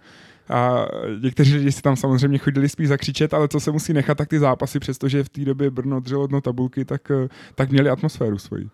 a 0.49 0.87
někteří 1.23 1.55
lidi 1.55 1.73
si 1.73 1.83
tam 1.83 1.97
samozřejmě 1.97 2.39
chodili 2.39 2.69
spíš 2.69 2.89
zakřičet, 2.89 3.35
ale 3.35 3.49
co 3.49 3.61
se 3.61 3.71
musí 3.71 3.93
nechat, 3.93 4.19
tak 4.19 4.29
ty 4.29 4.39
zápasy, 4.39 4.79
přestože 4.79 5.25
v 5.25 5.29
té 5.29 5.45
době 5.45 5.71
Brno 5.71 6.01
drželo 6.01 6.27
dno 6.27 6.41
tabulky, 6.41 6.85
tak, 6.85 7.13
tak 7.55 7.71
měli 7.71 7.91
atmosféru 7.91 8.39
svoji. 8.39 8.69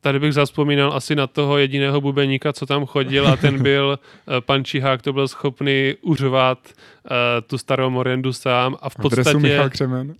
Tady 0.00 0.18
bych 0.18 0.32
zaspomínal 0.32 0.92
asi 0.92 1.14
na 1.16 1.26
toho 1.26 1.58
jediného 1.58 2.00
bubeníka, 2.00 2.52
co 2.52 2.66
tam 2.66 2.86
chodil 2.86 3.28
a 3.28 3.36
ten 3.36 3.62
byl 3.62 3.98
pan 4.40 4.64
Čihák, 4.64 5.02
to 5.02 5.12
byl 5.12 5.28
schopný 5.28 5.94
uřovat 6.00 6.58
uh, 6.68 7.10
tu 7.46 7.58
starou 7.58 7.90
Morendu 7.90 8.32
sám 8.32 8.76
a 8.80 8.88
v 8.88 8.96
podstatě... 8.96 9.22
V 9.22 9.24
dresu 9.24 9.38
Michal 9.38 9.70
Křemen. 9.70 10.14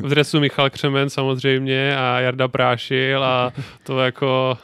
v 0.00 0.08
dresu 0.08 0.40
Michal 0.40 0.70
Křemen 0.70 1.10
samozřejmě 1.10 1.96
a 1.96 2.20
Jarda 2.20 2.48
Prášil 2.48 3.24
a 3.24 3.52
to 3.82 3.98
jako 3.98 4.58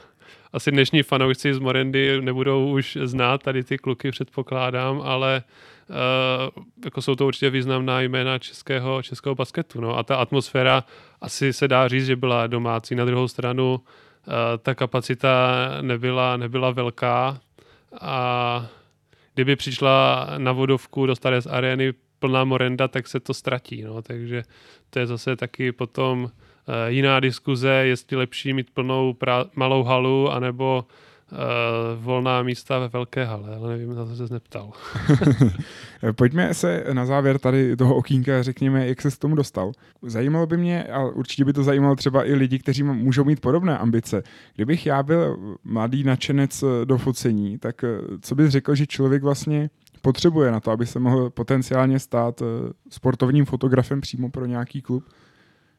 asi 0.53 0.71
dnešní 0.71 1.03
fanoušci 1.03 1.55
z 1.55 1.59
Morendy 1.59 2.21
nebudou 2.21 2.71
už 2.71 2.99
znát 3.05 3.43
tady 3.43 3.65
ty 3.65 3.79
kluky, 3.79 4.11
předpokládám, 4.11 5.01
ale 5.05 5.43
uh, 5.45 5.78
jako 6.85 7.03
jsou 7.03 7.15
to 7.15 7.27
určitě 7.27 7.51
významná 7.51 8.01
jména 8.01 8.39
českého, 8.39 9.03
českého 9.03 9.35
basketu. 9.35 9.81
No. 9.81 9.99
A 9.99 10.03
ta 10.03 10.17
atmosféra 10.17 10.85
asi 11.21 11.53
se 11.53 11.69
dá 11.69 11.89
říct, 11.89 12.07
že 12.07 12.17
byla 12.17 12.47
domácí. 12.47 12.95
Na 12.95 13.05
druhou 13.05 13.29
stranu 13.29 13.75
uh, 13.75 14.33
ta 14.59 14.75
kapacita 14.75 15.59
nebyla, 15.81 16.37
nebyla 16.37 16.71
velká 16.71 17.41
a 18.01 18.67
kdyby 19.35 19.57
přišla 19.57 20.27
na 20.39 20.53
vodovku 20.53 21.07
do 21.07 21.17
staré 21.17 21.39
arény 21.51 21.93
plná 22.19 22.45
morenda, 22.45 22.89
tak 22.89 23.09
se 23.09 23.21
to 23.21 23.35
ztratí. 23.35 23.83
No. 23.83 24.03
Takže 24.03 24.43
to 24.91 24.99
je 24.99 25.07
zase 25.07 25.37
taky 25.37 25.73
potom 25.73 26.31
Eh, 26.69 26.91
jiná 26.93 27.21
diskuze, 27.21 27.71
jestli 27.71 28.17
lepší 28.17 28.53
mít 28.53 28.71
plnou 28.71 29.13
pra- 29.13 29.51
malou 29.55 29.83
halu, 29.83 30.31
anebo 30.31 30.85
uh, 31.33 32.05
volná 32.05 32.43
místa 32.43 32.79
ve 32.79 32.89
velké 32.89 33.25
hale, 33.25 33.57
ale 33.57 33.69
nevím, 33.69 33.95
na 33.95 34.05
to 34.05 34.17
se 34.17 34.35
neptal. 34.35 34.73
Pojďme 36.17 36.55
se 36.55 36.85
na 36.93 37.07
závěr 37.07 37.39
tady 37.39 37.77
toho 37.77 37.95
okýnka, 37.95 38.43
řekněme, 38.43 38.89
jak 38.89 39.03
se 39.03 39.11
s 39.11 39.19
tomu 39.19 39.35
dostal. 39.35 39.73
Zajímalo 40.03 40.47
by 40.47 40.57
mě, 40.57 40.85
a 40.85 41.05
určitě 41.05 41.45
by 41.45 41.53
to 41.53 41.63
zajímalo 41.63 41.97
třeba 41.97 42.29
i 42.29 42.35
lidi, 42.35 42.59
kteří 42.59 42.83
můžou 42.83 43.25
mít 43.25 43.41
podobné 43.41 43.79
ambice. 43.79 44.23
Kdybych 44.55 44.87
já 44.87 45.03
byl 45.03 45.37
mladý 45.65 46.05
nadšenec 46.05 46.65
do 46.85 46.99
focení, 46.99 47.59
tak 47.59 47.85
eh, 47.85 47.99
co 48.21 48.35
bys 48.35 48.51
řekl, 48.51 48.75
že 48.75 48.87
člověk 48.87 49.23
vlastně 49.23 49.71
potřebuje 50.03 50.53
na 50.53 50.61
to, 50.61 50.71
aby 50.71 50.87
se 50.87 50.99
mohl 50.99 51.31
potenciálně 51.31 51.99
stát 51.99 52.43
sportovním 52.91 53.45
fotografem 53.45 54.01
přímo 54.01 54.31
pro 54.31 54.47
nějaký 54.47 54.83
klub? 54.83 55.05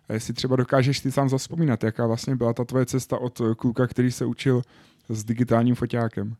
A 0.09 0.13
jestli 0.13 0.33
třeba 0.33 0.55
dokážeš 0.55 0.99
si 0.99 1.11
sám 1.11 1.29
zaspomínat, 1.29 1.83
jaká 1.83 2.07
vlastně 2.07 2.35
byla 2.35 2.53
ta 2.53 2.65
tvoje 2.65 2.85
cesta 2.85 3.17
od 3.17 3.41
kluka, 3.57 3.87
který 3.87 4.11
se 4.11 4.25
učil 4.25 4.61
s 5.09 5.23
digitálním 5.23 5.75
foťákem. 5.75 6.35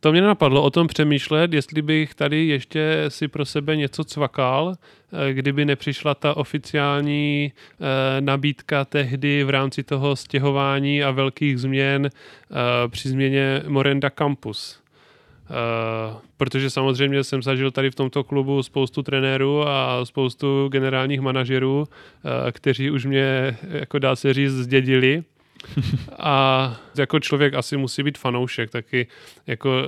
To 0.00 0.12
mě 0.12 0.20
napadlo 0.20 0.62
o 0.62 0.70
tom 0.70 0.86
přemýšlet, 0.86 1.52
jestli 1.52 1.82
bych 1.82 2.14
tady 2.14 2.46
ještě 2.46 3.04
si 3.08 3.28
pro 3.28 3.44
sebe 3.44 3.76
něco 3.76 4.04
cvakal, 4.04 4.74
eh, 4.74 5.32
kdyby 5.32 5.64
nepřišla 5.64 6.14
ta 6.14 6.36
oficiální 6.36 7.52
eh, 7.52 8.20
nabídka 8.20 8.84
tehdy 8.84 9.44
v 9.44 9.50
rámci 9.50 9.82
toho 9.82 10.16
stěhování 10.16 11.02
a 11.02 11.10
velkých 11.10 11.58
změn 11.58 12.06
eh, 12.06 12.88
při 12.88 13.08
změně 13.08 13.62
Morenda 13.68 14.10
Campus. 14.10 14.80
Uh, 15.50 16.16
protože 16.36 16.70
samozřejmě 16.70 17.24
jsem 17.24 17.42
zažil 17.42 17.70
tady 17.70 17.90
v 17.90 17.94
tomto 17.94 18.24
klubu 18.24 18.62
spoustu 18.62 19.02
trenérů 19.02 19.68
a 19.68 20.04
spoustu 20.04 20.68
generálních 20.68 21.20
manažerů, 21.20 21.78
uh, 21.78 21.86
kteří 22.50 22.90
už 22.90 23.04
mě, 23.04 23.56
jako 23.70 23.98
dá 23.98 24.16
se 24.16 24.34
říct, 24.34 24.52
zdědili. 24.52 25.24
A 26.18 26.76
jako 26.98 27.20
člověk 27.20 27.54
asi 27.54 27.76
musí 27.76 28.02
být 28.02 28.18
fanoušek, 28.18 28.70
taky 28.70 29.06
jako 29.46 29.82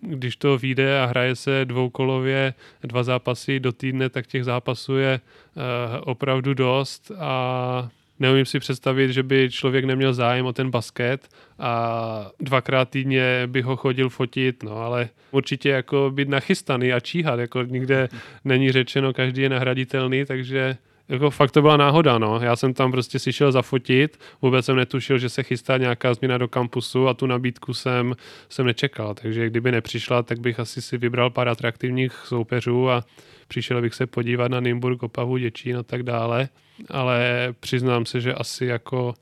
když 0.00 0.36
to 0.36 0.58
vyjde 0.58 1.00
a 1.00 1.06
hraje 1.06 1.36
se 1.36 1.64
dvoukolově 1.64 2.54
dva 2.82 3.02
zápasy 3.02 3.60
do 3.60 3.72
týdne, 3.72 4.08
tak 4.08 4.26
těch 4.26 4.44
zápasů 4.44 4.96
je 4.96 5.20
uh, 5.20 5.62
opravdu 6.00 6.54
dost 6.54 7.12
a 7.18 7.88
neumím 8.18 8.46
si 8.46 8.58
představit, 8.58 9.12
že 9.12 9.22
by 9.22 9.50
člověk 9.50 9.84
neměl 9.84 10.14
zájem 10.14 10.46
o 10.46 10.52
ten 10.52 10.70
basket 10.70 11.28
a 11.58 12.30
dvakrát 12.40 12.90
týdně 12.90 13.42
by 13.46 13.62
ho 13.62 13.76
chodil 13.76 14.08
fotit, 14.08 14.62
no 14.62 14.76
ale 14.76 15.08
určitě 15.30 15.68
jako 15.68 16.10
být 16.14 16.28
nachystaný 16.28 16.92
a 16.92 17.00
číhat, 17.00 17.40
jako 17.40 17.62
nikde 17.62 18.08
není 18.44 18.72
řečeno, 18.72 19.12
každý 19.12 19.42
je 19.42 19.48
nahraditelný, 19.48 20.24
takže 20.24 20.76
jako 21.08 21.30
fakt 21.30 21.50
to 21.50 21.62
byla 21.62 21.76
náhoda, 21.76 22.18
no. 22.18 22.40
Já 22.42 22.56
jsem 22.56 22.74
tam 22.74 22.92
prostě 22.92 23.18
si 23.18 23.32
šel 23.32 23.52
zafotit, 23.52 24.18
vůbec 24.42 24.66
jsem 24.66 24.76
netušil, 24.76 25.18
že 25.18 25.28
se 25.28 25.42
chystá 25.42 25.76
nějaká 25.76 26.14
změna 26.14 26.38
do 26.38 26.48
kampusu 26.48 27.08
a 27.08 27.14
tu 27.14 27.26
nabídku 27.26 27.74
jsem, 27.74 28.14
jsem 28.48 28.66
nečekal, 28.66 29.14
takže 29.14 29.46
kdyby 29.46 29.72
nepřišla, 29.72 30.22
tak 30.22 30.40
bych 30.40 30.60
asi 30.60 30.82
si 30.82 30.98
vybral 30.98 31.30
pár 31.30 31.48
atraktivních 31.48 32.12
soupeřů 32.12 32.90
a 32.90 33.04
přišel 33.48 33.82
bych 33.82 33.94
se 33.94 34.06
podívat 34.06 34.50
na 34.50 34.60
Nymburk, 34.60 35.02
Opavu, 35.02 35.36
Děčín 35.36 35.76
a 35.76 35.82
tak 35.82 36.02
dále, 36.02 36.48
ale 36.90 37.48
přiznám 37.60 38.06
se, 38.06 38.20
že 38.20 38.34
asi 38.34 38.66
jako 38.66 39.14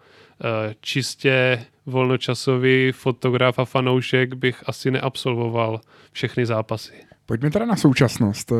eh, 0.44 0.74
čistě 0.80 1.64
volnočasový 1.86 2.92
fotograf 2.92 3.58
a 3.58 3.64
fanoušek 3.64 4.34
bych 4.34 4.62
asi 4.66 4.90
neabsolvoval 4.90 5.80
všechny 6.12 6.46
zápasy. 6.46 6.92
Pojďme 7.26 7.50
teda 7.50 7.66
na 7.66 7.76
současnost. 7.76 8.52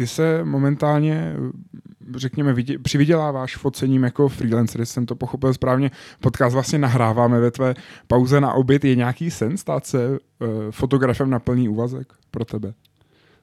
Ty 0.00 0.06
se 0.06 0.44
momentálně, 0.44 1.36
řekněme, 2.14 2.54
přivyděláváš 2.82 3.56
focením 3.56 4.02
jako 4.02 4.28
freelancer, 4.28 4.86
jsem 4.86 5.06
to 5.06 5.16
pochopil 5.16 5.54
správně. 5.54 5.90
Podcast 6.20 6.54
vlastně 6.54 6.78
nahráváme 6.78 7.40
ve 7.40 7.50
tvé 7.50 7.74
pauze 8.06 8.40
na 8.40 8.52
oběd. 8.52 8.84
Je 8.84 8.96
nějaký 8.96 9.30
sen 9.30 9.56
stát 9.56 9.86
se 9.86 10.08
uh, 10.10 10.16
fotografem 10.70 11.30
na 11.30 11.38
plný 11.38 11.68
úvazek 11.68 12.12
pro 12.30 12.44
tebe? 12.44 12.72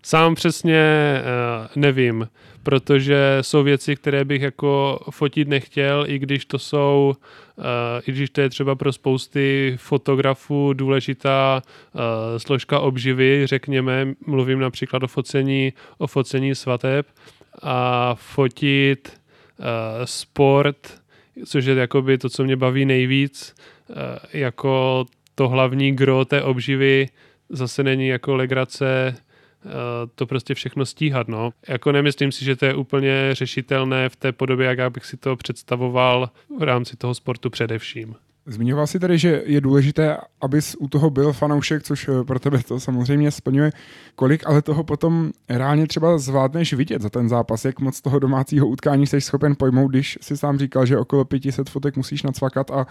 Sám 0.07 0.35
přesně 0.35 1.13
uh, 1.21 1.67
nevím, 1.75 2.27
protože 2.63 3.37
jsou 3.41 3.63
věci, 3.63 3.95
které 3.95 4.25
bych 4.25 4.41
jako 4.41 4.99
fotit 5.11 5.47
nechtěl, 5.47 6.05
i 6.07 6.19
když 6.19 6.45
to 6.45 6.59
jsou, 6.59 7.15
uh, 7.55 7.63
i 8.07 8.11
když 8.11 8.29
to 8.29 8.41
je 8.41 8.49
třeba 8.49 8.75
pro 8.75 8.93
spousty 8.93 9.75
fotografů 9.79 10.73
důležitá 10.73 11.61
uh, 11.93 12.01
složka 12.37 12.79
obživy, 12.79 13.47
řekněme, 13.47 14.13
mluvím 14.25 14.59
například 14.59 15.03
o 15.03 15.07
focení, 15.07 15.73
o 15.97 16.07
focení 16.07 16.55
svateb 16.55 17.07
a 17.61 18.15
fotit 18.15 19.19
uh, 19.59 19.65
sport, 20.05 21.01
což 21.45 21.65
je 21.65 21.75
jakoby 21.75 22.17
to, 22.17 22.29
co 22.29 22.43
mě 22.43 22.55
baví 22.55 22.85
nejvíc, 22.85 23.55
uh, 23.89 23.95
jako 24.33 25.05
to 25.35 25.49
hlavní 25.49 25.91
gro 25.91 26.25
té 26.25 26.41
obživy 26.41 27.09
zase 27.49 27.83
není 27.83 28.07
jako 28.07 28.35
legrace 28.35 29.17
to 30.15 30.25
prostě 30.25 30.53
všechno 30.53 30.85
stíhat. 30.85 31.27
No. 31.27 31.51
Jako 31.67 31.91
nemyslím 31.91 32.31
si, 32.31 32.45
že 32.45 32.55
to 32.55 32.65
je 32.65 32.75
úplně 32.75 33.29
řešitelné 33.31 34.09
v 34.09 34.15
té 34.15 34.31
podobě, 34.31 34.67
jak 34.67 34.91
bych 34.91 35.05
si 35.05 35.17
to 35.17 35.35
představoval 35.35 36.29
v 36.59 36.63
rámci 36.63 36.97
toho 36.97 37.15
sportu 37.15 37.49
především. 37.49 38.15
Zmiňoval 38.49 38.87
si 38.87 38.99
tedy, 38.99 39.17
že 39.17 39.43
je 39.45 39.61
důležité, 39.61 40.17
abys 40.41 40.75
u 40.79 40.87
toho 40.87 41.09
byl 41.09 41.33
fanoušek, 41.33 41.83
což 41.83 42.07
eh, 42.07 42.23
pro 42.23 42.39
tebe 42.39 42.63
to 42.63 42.79
samozřejmě 42.79 43.31
splňuje. 43.31 43.71
Kolik 44.15 44.47
ale 44.47 44.61
toho 44.61 44.83
potom 44.83 45.31
reálně 45.49 45.87
třeba 45.87 46.17
zvládneš 46.17 46.73
vidět 46.73 47.01
za 47.01 47.09
ten 47.09 47.29
zápas? 47.29 47.65
Jak 47.65 47.79
moc 47.79 48.01
toho 48.01 48.19
domácího 48.19 48.67
utkání 48.67 49.07
jsi 49.07 49.21
schopen 49.21 49.55
pojmout, 49.55 49.87
když 49.87 50.17
si 50.21 50.37
sám 50.37 50.57
říkal, 50.57 50.85
že 50.85 50.97
okolo 50.97 51.25
500 51.25 51.69
fotek 51.69 51.97
musíš 51.97 52.23
nacvakat 52.23 52.71
a 52.71 52.87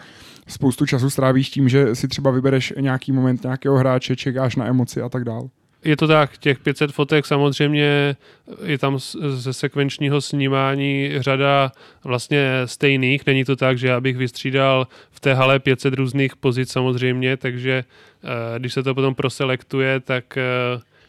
spoustu 0.49 0.87
času 0.87 1.11
strávíš 1.11 1.51
tím, 1.51 1.69
že 1.69 1.95
si 1.95 2.09
třeba 2.09 2.31
vybereš 2.31 2.75
nějaký 2.81 3.13
moment 3.13 3.43
nějakého 3.43 3.77
hráče, 3.77 4.17
čekáš 4.17 4.57
na 4.57 4.67
emoci 4.67 5.03
a 5.03 5.09
tak 5.09 5.25
dále? 5.25 5.49
Je 5.85 5.97
to 5.97 6.07
tak, 6.07 6.39
těch 6.39 6.59
500 6.59 6.93
fotek 6.93 7.27
samozřejmě 7.27 8.17
je 8.65 8.79
tam 8.79 8.99
ze 9.29 9.53
sekvenčního 9.53 10.21
snímání 10.21 11.11
řada 11.17 11.73
vlastně 12.05 12.51
stejných. 12.65 13.27
Není 13.27 13.45
to 13.45 13.57
tak, 13.57 13.79
že 13.79 13.87
já 13.87 14.01
bych 14.01 14.17
vystřídal 14.17 14.87
v 15.11 15.21
té 15.21 15.35
hale 15.35 15.59
500 15.59 15.95
různých 15.95 16.37
pozic 16.37 16.73
samozřejmě, 16.73 17.37
takže 17.37 17.85
eh, 18.25 18.59
když 18.59 18.73
se 18.73 18.83
to 18.83 18.95
potom 18.95 19.15
proselektuje, 19.15 20.01
tak 20.01 20.37
eh, 20.37 20.43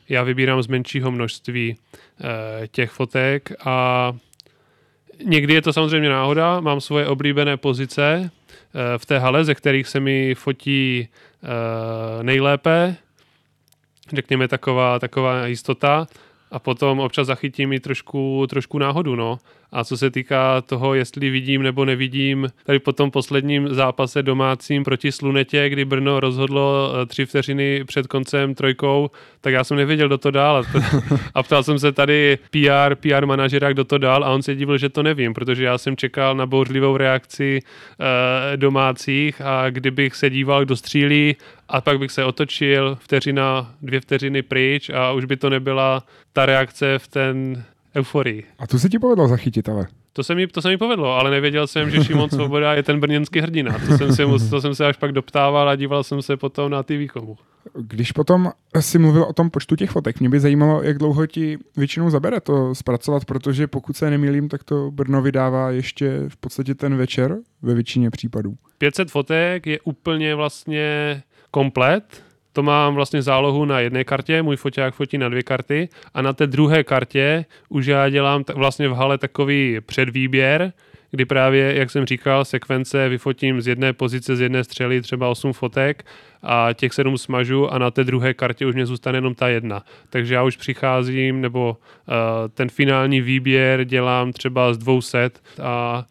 já 0.09 0.23
vybírám 0.23 0.61
z 0.61 0.67
menšího 0.67 1.11
množství 1.11 1.75
eh, 1.75 2.67
těch 2.67 2.91
fotek 2.91 3.51
a 3.65 4.13
někdy 5.23 5.53
je 5.53 5.61
to 5.61 5.73
samozřejmě 5.73 6.09
náhoda, 6.09 6.59
mám 6.59 6.81
svoje 6.81 7.07
oblíbené 7.07 7.57
pozice 7.57 8.31
v 8.97 9.05
té 9.05 9.19
hale, 9.19 9.45
ze 9.45 9.55
kterých 9.55 9.87
se 9.87 9.99
mi 9.99 10.35
fotí 10.35 11.07
nejlépe, 12.21 12.95
řekněme, 14.13 14.47
taková, 14.47 14.99
taková 14.99 15.45
jistota 15.45 16.07
a 16.51 16.59
potom 16.59 16.99
občas 16.99 17.27
zachytím 17.27 17.73
i 17.73 17.79
trošku, 17.79 18.47
trošku 18.49 18.79
náhodu, 18.79 19.15
no. 19.15 19.37
A 19.71 19.83
co 19.83 19.97
se 19.97 20.11
týká 20.11 20.61
toho, 20.61 20.93
jestli 20.93 21.29
vidím 21.29 21.63
nebo 21.63 21.85
nevidím, 21.85 22.47
tady 22.63 22.79
po 22.79 22.93
tom 22.93 23.11
posledním 23.11 23.73
zápase 23.73 24.23
domácím 24.23 24.83
proti 24.83 25.11
Slunetě, 25.11 25.69
kdy 25.69 25.85
Brno 25.85 26.19
rozhodlo 26.19 26.93
eh, 26.93 27.05
tři 27.05 27.25
vteřiny 27.25 27.83
před 27.83 28.07
koncem 28.07 28.55
trojkou, 28.55 29.11
tak 29.41 29.53
já 29.53 29.63
jsem 29.63 29.77
nevěděl, 29.77 30.07
kdo 30.07 30.17
to 30.17 30.31
dál. 30.31 30.63
A 31.35 31.43
ptal 31.43 31.63
jsem 31.63 31.79
se 31.79 31.91
tady 31.91 32.37
PR, 32.51 32.95
PR 32.95 33.25
manažera, 33.25 33.73
kdo 33.73 33.83
to 33.83 33.97
dál 33.97 34.23
a 34.23 34.29
on 34.29 34.43
se 34.43 34.55
divil, 34.55 34.77
že 34.77 34.89
to 34.89 35.03
nevím, 35.03 35.33
protože 35.33 35.63
já 35.63 35.77
jsem 35.77 35.97
čekal 35.97 36.35
na 36.35 36.45
bouřlivou 36.45 36.97
reakci 36.97 37.59
e, 38.53 38.57
domácích 38.57 39.41
a 39.41 39.69
kdybych 39.69 40.15
se 40.15 40.29
díval, 40.29 40.65
kdo 40.65 40.75
střílí 40.75 41.35
a 41.69 41.81
pak 41.81 41.99
bych 41.99 42.11
se 42.11 42.23
otočil 42.23 42.97
vteřina, 43.01 43.75
dvě 43.81 44.01
vteřiny 44.01 44.41
pryč 44.41 44.89
a 44.89 45.11
už 45.11 45.25
by 45.25 45.37
to 45.37 45.49
nebyla 45.49 46.03
ta 46.33 46.45
reakce 46.45 46.99
v 46.99 47.07
ten 47.07 47.63
euforii. 47.95 48.43
A 48.59 48.67
tu 48.67 48.79
se 48.79 48.89
ti 48.89 48.99
povedlo 48.99 49.27
zachytit, 49.27 49.69
ale? 49.69 49.87
To 50.13 50.23
se, 50.23 50.35
mi, 50.35 50.47
to 50.47 50.61
se 50.61 50.69
mi 50.69 50.77
povedlo, 50.77 51.13
ale 51.13 51.31
nevěděl 51.31 51.67
jsem, 51.67 51.89
že 51.89 52.03
Šimon 52.03 52.29
Svoboda 52.29 52.73
je 52.73 52.83
ten 52.83 52.99
brněnský 52.99 53.39
hrdina. 53.39 53.79
To 53.97 53.97
jsem, 53.97 54.39
se, 54.39 54.49
to 54.49 54.61
jsem 54.61 54.75
se 54.75 54.85
až 54.85 54.97
pak 54.97 55.11
doptával 55.11 55.69
a 55.69 55.75
díval 55.75 56.03
jsem 56.03 56.21
se 56.21 56.37
potom 56.37 56.71
na 56.71 56.83
ty 56.83 56.97
výchovu. 56.97 57.37
Když 57.75 58.11
potom 58.11 58.51
si 58.79 58.99
mluvil 58.99 59.23
o 59.23 59.33
tom 59.33 59.49
počtu 59.49 59.75
těch 59.75 59.89
fotek, 59.89 60.19
mě 60.19 60.29
by 60.29 60.39
zajímalo, 60.39 60.83
jak 60.83 60.97
dlouho 60.97 61.27
ti 61.27 61.57
většinou 61.77 62.09
zabere 62.09 62.41
to 62.41 62.75
zpracovat, 62.75 63.25
protože 63.25 63.67
pokud 63.67 63.97
se 63.97 64.09
nemýlím, 64.09 64.49
tak 64.49 64.63
to 64.63 64.91
Brno 64.91 65.21
vydává 65.21 65.71
ještě 65.71 66.23
v 66.27 66.37
podstatě 66.37 66.75
ten 66.75 66.95
večer 66.95 67.37
ve 67.61 67.73
většině 67.73 68.09
případů. 68.09 68.55
500 68.77 69.11
fotek 69.11 69.67
je 69.67 69.79
úplně 69.83 70.35
vlastně 70.35 71.23
komplet, 71.51 72.23
to 72.53 72.63
mám 72.63 72.95
vlastně 72.95 73.21
zálohu 73.21 73.65
na 73.65 73.79
jedné 73.79 74.03
kartě, 74.03 74.41
můj 74.41 74.55
foťák 74.55 74.93
fotí 74.93 75.17
na 75.17 75.29
dvě 75.29 75.43
karty 75.43 75.89
a 76.13 76.21
na 76.21 76.33
té 76.33 76.47
druhé 76.47 76.83
kartě 76.83 77.45
už 77.69 77.85
já 77.85 78.09
dělám 78.09 78.43
t- 78.43 78.53
vlastně 78.53 78.89
v 78.89 78.93
hale 78.93 79.17
takový 79.17 79.77
předvýběr, 79.85 80.73
kdy 81.11 81.25
právě, 81.25 81.77
jak 81.77 81.91
jsem 81.91 82.05
říkal, 82.05 82.45
sekvence 82.45 83.09
vyfotím 83.09 83.61
z 83.61 83.67
jedné 83.67 83.93
pozice, 83.93 84.35
z 84.35 84.41
jedné 84.41 84.63
střely 84.63 85.01
třeba 85.01 85.29
8 85.29 85.53
fotek 85.53 86.05
a 86.43 86.69
těch 86.73 86.93
7 86.93 87.17
smažu 87.17 87.73
a 87.73 87.77
na 87.77 87.91
té 87.91 88.03
druhé 88.03 88.33
kartě 88.33 88.65
už 88.65 88.75
mě 88.75 88.85
zůstane 88.85 89.17
jenom 89.17 89.35
ta 89.35 89.47
jedna. 89.47 89.83
Takže 90.09 90.33
já 90.33 90.43
už 90.43 90.57
přicházím, 90.57 91.41
nebo 91.41 91.77
uh, 91.77 92.15
ten 92.53 92.69
finální 92.69 93.21
výběr 93.21 93.83
dělám 93.83 94.33
třeba 94.33 94.73
z 94.73 94.77
200 94.77 95.29
a 95.61 96.05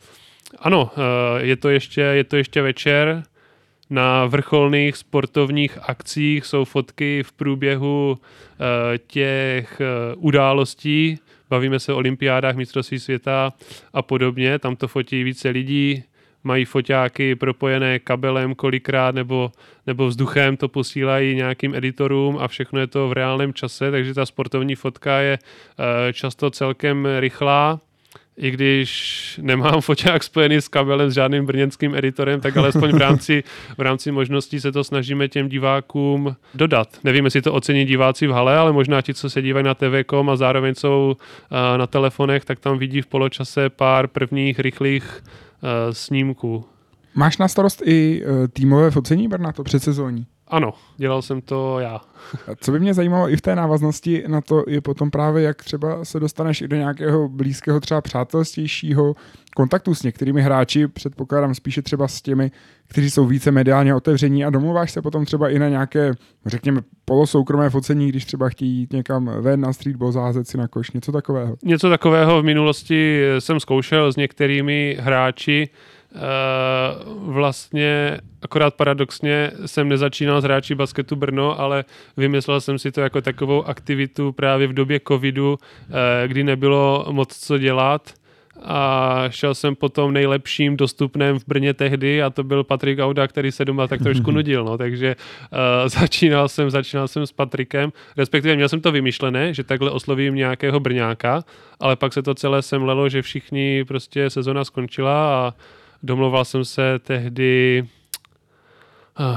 ano, 0.59 0.91
uh, 0.97 1.01
je 1.39 1.57
to 1.57 1.69
ještě, 1.69 2.01
je 2.01 2.25
to 2.25 2.37
ještě 2.37 2.63
večer, 2.63 3.23
na 3.91 4.27
vrcholných 4.27 4.97
sportovních 4.97 5.79
akcích 5.83 6.47
jsou 6.47 6.65
fotky 6.65 7.23
v 7.23 7.33
průběhu 7.33 8.19
uh, 8.19 8.67
těch 9.07 9.81
uh, 9.81 10.25
událostí. 10.27 11.19
Bavíme 11.51 11.79
se 11.79 11.93
o 11.93 11.97
olympiádách, 11.97 12.57
mistrovství 12.57 12.99
světa 12.99 13.53
a 13.93 14.03
podobně. 14.03 14.59
Tam 14.59 14.77
to 14.77 14.89
fotí 14.89 15.25
více 15.25 15.49
lidí, 15.49 16.05
mají 16.45 16.65
foťáky 16.65 17.35
propojené 17.35 17.99
kabelem 17.99 18.55
kolikrát 18.55 19.15
nebo, 19.15 19.53
nebo 19.87 20.07
vzduchem, 20.07 20.57
to 20.57 20.69
posílají 20.69 21.35
nějakým 21.35 21.75
editorům 21.75 22.39
a 22.41 22.49
všechno 22.49 22.81
je 22.81 22.87
to 22.87 23.09
v 23.09 23.13
reálném 23.13 23.55
čase, 23.55 23.91
takže 23.91 24.15
ta 24.15 24.27
sportovní 24.27 24.75
fotka 24.75 25.19
je 25.19 25.39
uh, 25.39 25.85
často 26.13 26.51
celkem 26.51 27.09
rychlá 27.19 27.81
i 28.37 28.51
když 28.51 29.41
nemám 29.43 29.81
foťák 29.81 30.23
spojený 30.23 30.57
s 30.57 30.69
kabelem 30.69 31.11
s 31.11 31.15
žádným 31.15 31.47
brněnským 31.47 31.95
editorem, 31.95 32.41
tak 32.41 32.57
alespoň 32.57 32.93
v 32.93 32.97
rámci, 32.97 33.45
v 33.79 33.81
rámci 33.81 34.13
možností 34.13 34.61
se 34.61 34.73
to 34.73 34.85
snažíme 34.85 35.29
těm 35.29 35.49
divákům 35.49 36.37
dodat. 36.55 36.89
Nevím, 37.05 37.25
jestli 37.25 37.43
to 37.43 37.53
ocení 37.53 37.85
diváci 37.85 38.27
v 38.27 38.31
hale, 38.31 38.57
ale 38.57 38.73
možná 38.73 39.03
ti, 39.03 39.15
co 39.15 39.31
se 39.31 39.43
dívají 39.43 39.65
na 39.65 39.75
TV.com 39.75 40.31
a 40.31 40.37
zároveň 40.37 40.75
jsou 40.75 41.17
uh, 41.17 41.79
na 41.79 41.87
telefonech, 41.87 42.45
tak 42.45 42.61
tam 42.61 42.79
vidí 42.79 43.03
v 43.03 43.07
poločase 43.07 43.71
pár 43.71 44.07
prvních 44.07 44.59
rychlých 44.59 45.23
uh, 45.23 45.69
snímků. 45.93 46.65
Máš 47.15 47.39
na 47.39 47.49
starost 47.49 47.83
i 47.85 48.23
uh, 48.25 48.47
týmové 48.53 48.91
focení 48.91 49.29
Brna, 49.29 49.53
to 49.53 49.65
předsezóní? 49.65 50.27
Ano, 50.49 50.75
dělal 50.97 51.23
jsem 51.23 51.41
to 51.41 51.79
já. 51.81 52.01
Co 52.61 52.73
by 52.73 52.81
mě 52.81 52.95
zajímalo 52.95 53.31
i 53.31 53.37
v 53.37 53.41
té 53.41 53.57
návaznosti 53.57 54.25
na 54.27 54.41
to 54.41 54.65
je 54.69 54.81
potom 54.81 55.11
právě, 55.11 55.43
jak 55.43 55.65
třeba 55.65 56.05
se 56.05 56.21
dostaneš 56.21 56.61
i 56.61 56.69
do 56.69 56.77
nějakého 56.77 57.29
blízkého 57.29 57.81
třeba 57.81 58.01
přátelstějšího 58.01 59.15
kontaktu 59.57 59.95
s 59.95 60.03
některými 60.03 60.43
hráči, 60.43 60.89
předpokládám 60.89 61.55
spíše 61.55 61.83
třeba 61.83 62.09
s 62.09 62.23
těmi, 62.23 62.51
kteří 62.89 63.11
jsou 63.11 63.27
více 63.27 63.51
mediálně 63.51 63.95
otevření 63.95 64.45
a 64.45 64.51
domluváš 64.51 64.91
se 64.91 65.03
potom 65.03 65.25
třeba 65.25 65.49
i 65.49 65.59
na 65.59 65.69
nějaké, 65.69 66.13
řekněme, 66.47 66.81
polosoukromé 67.05 67.71
focení, 67.71 68.09
když 68.09 68.25
třeba 68.25 68.49
chtějí 68.49 68.79
jít 68.79 68.93
někam 68.93 69.31
ven 69.41 69.61
na 69.61 69.73
streetball, 69.73 70.13
zázet 70.13 70.49
si 70.49 70.59
na 70.59 70.69
koš, 70.69 70.91
něco 70.91 71.13
takového. 71.13 71.57
Něco 71.65 71.91
takového 71.91 72.43
v 72.43 72.45
minulosti 72.45 73.23
jsem 73.39 73.61
zkoušel 73.61 74.13
s 74.13 74.17
některými 74.17 74.97
hráči, 75.01 75.69
Uh, 76.15 77.33
vlastně 77.33 78.19
akorát 78.43 78.75
paradoxně 78.75 79.51
jsem 79.67 79.89
nezačínal 79.89 80.41
s 80.41 80.45
hráči 80.45 80.75
basketu 80.75 81.17
Brno, 81.17 81.61
ale 81.61 81.85
vymyslel 82.17 82.61
jsem 82.61 82.79
si 82.79 82.93
to 82.93 83.01
jako 83.01 83.21
takovou 83.21 83.65
aktivitu 83.65 84.33
právě 84.33 84.67
v 84.67 84.73
době 84.73 85.01
covidu, 85.09 85.59
uh, 85.59 85.97
kdy 86.27 86.45
nebylo 86.45 87.07
moc 87.11 87.37
co 87.39 87.59
dělat. 87.59 88.13
A 88.63 89.25
šel 89.31 89.55
jsem 89.55 89.77
po 89.77 89.89
tom 89.89 90.13
nejlepším 90.13 90.77
dostupném 90.77 91.39
v 91.39 91.45
Brně 91.47 91.75
tehdy 91.75 92.23
a 92.23 92.31
to 92.31 92.45
byl 92.45 92.65
Patrik 92.65 92.99
Auda, 92.99 93.29
který 93.29 93.53
se 93.53 93.65
doma 93.65 93.87
tak 93.87 94.03
trošku 94.03 94.31
nudil, 94.37 94.65
no, 94.65 94.79
takže 94.79 95.17
uh, 95.53 95.89
začínal 95.89 96.49
jsem, 96.49 96.71
začínal 96.71 97.09
jsem 97.09 97.27
s 97.27 97.33
Patrikem, 97.33 97.93
respektive 98.17 98.57
měl 98.57 98.69
jsem 98.69 98.81
to 98.81 98.93
vymyšlené, 98.93 99.55
že 99.55 99.65
takhle 99.65 99.91
oslovím 99.91 100.35
nějakého 100.35 100.81
Brňáka, 100.81 101.45
ale 101.81 101.97
pak 101.97 102.13
se 102.13 102.23
to 102.23 102.35
celé 102.35 102.63
semlelo, 102.63 103.09
že 103.09 103.23
všichni 103.23 103.85
prostě 103.85 104.31
sezona 104.31 104.65
skončila 104.65 105.47
a 105.47 105.55
domlouval 106.07 106.45
jsem 106.45 106.65
se 106.65 106.99
tehdy 106.99 107.85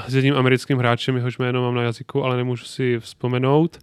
s 0.08 0.16
jedním 0.16 0.36
americkým 0.36 0.78
hráčem, 0.78 1.16
jehož 1.16 1.38
jméno 1.38 1.62
mám 1.62 1.76
na 1.76 1.82
jazyku, 1.82 2.24
ale 2.24 2.38
nemůžu 2.38 2.66
si 2.66 3.00
vzpomenout. 3.00 3.80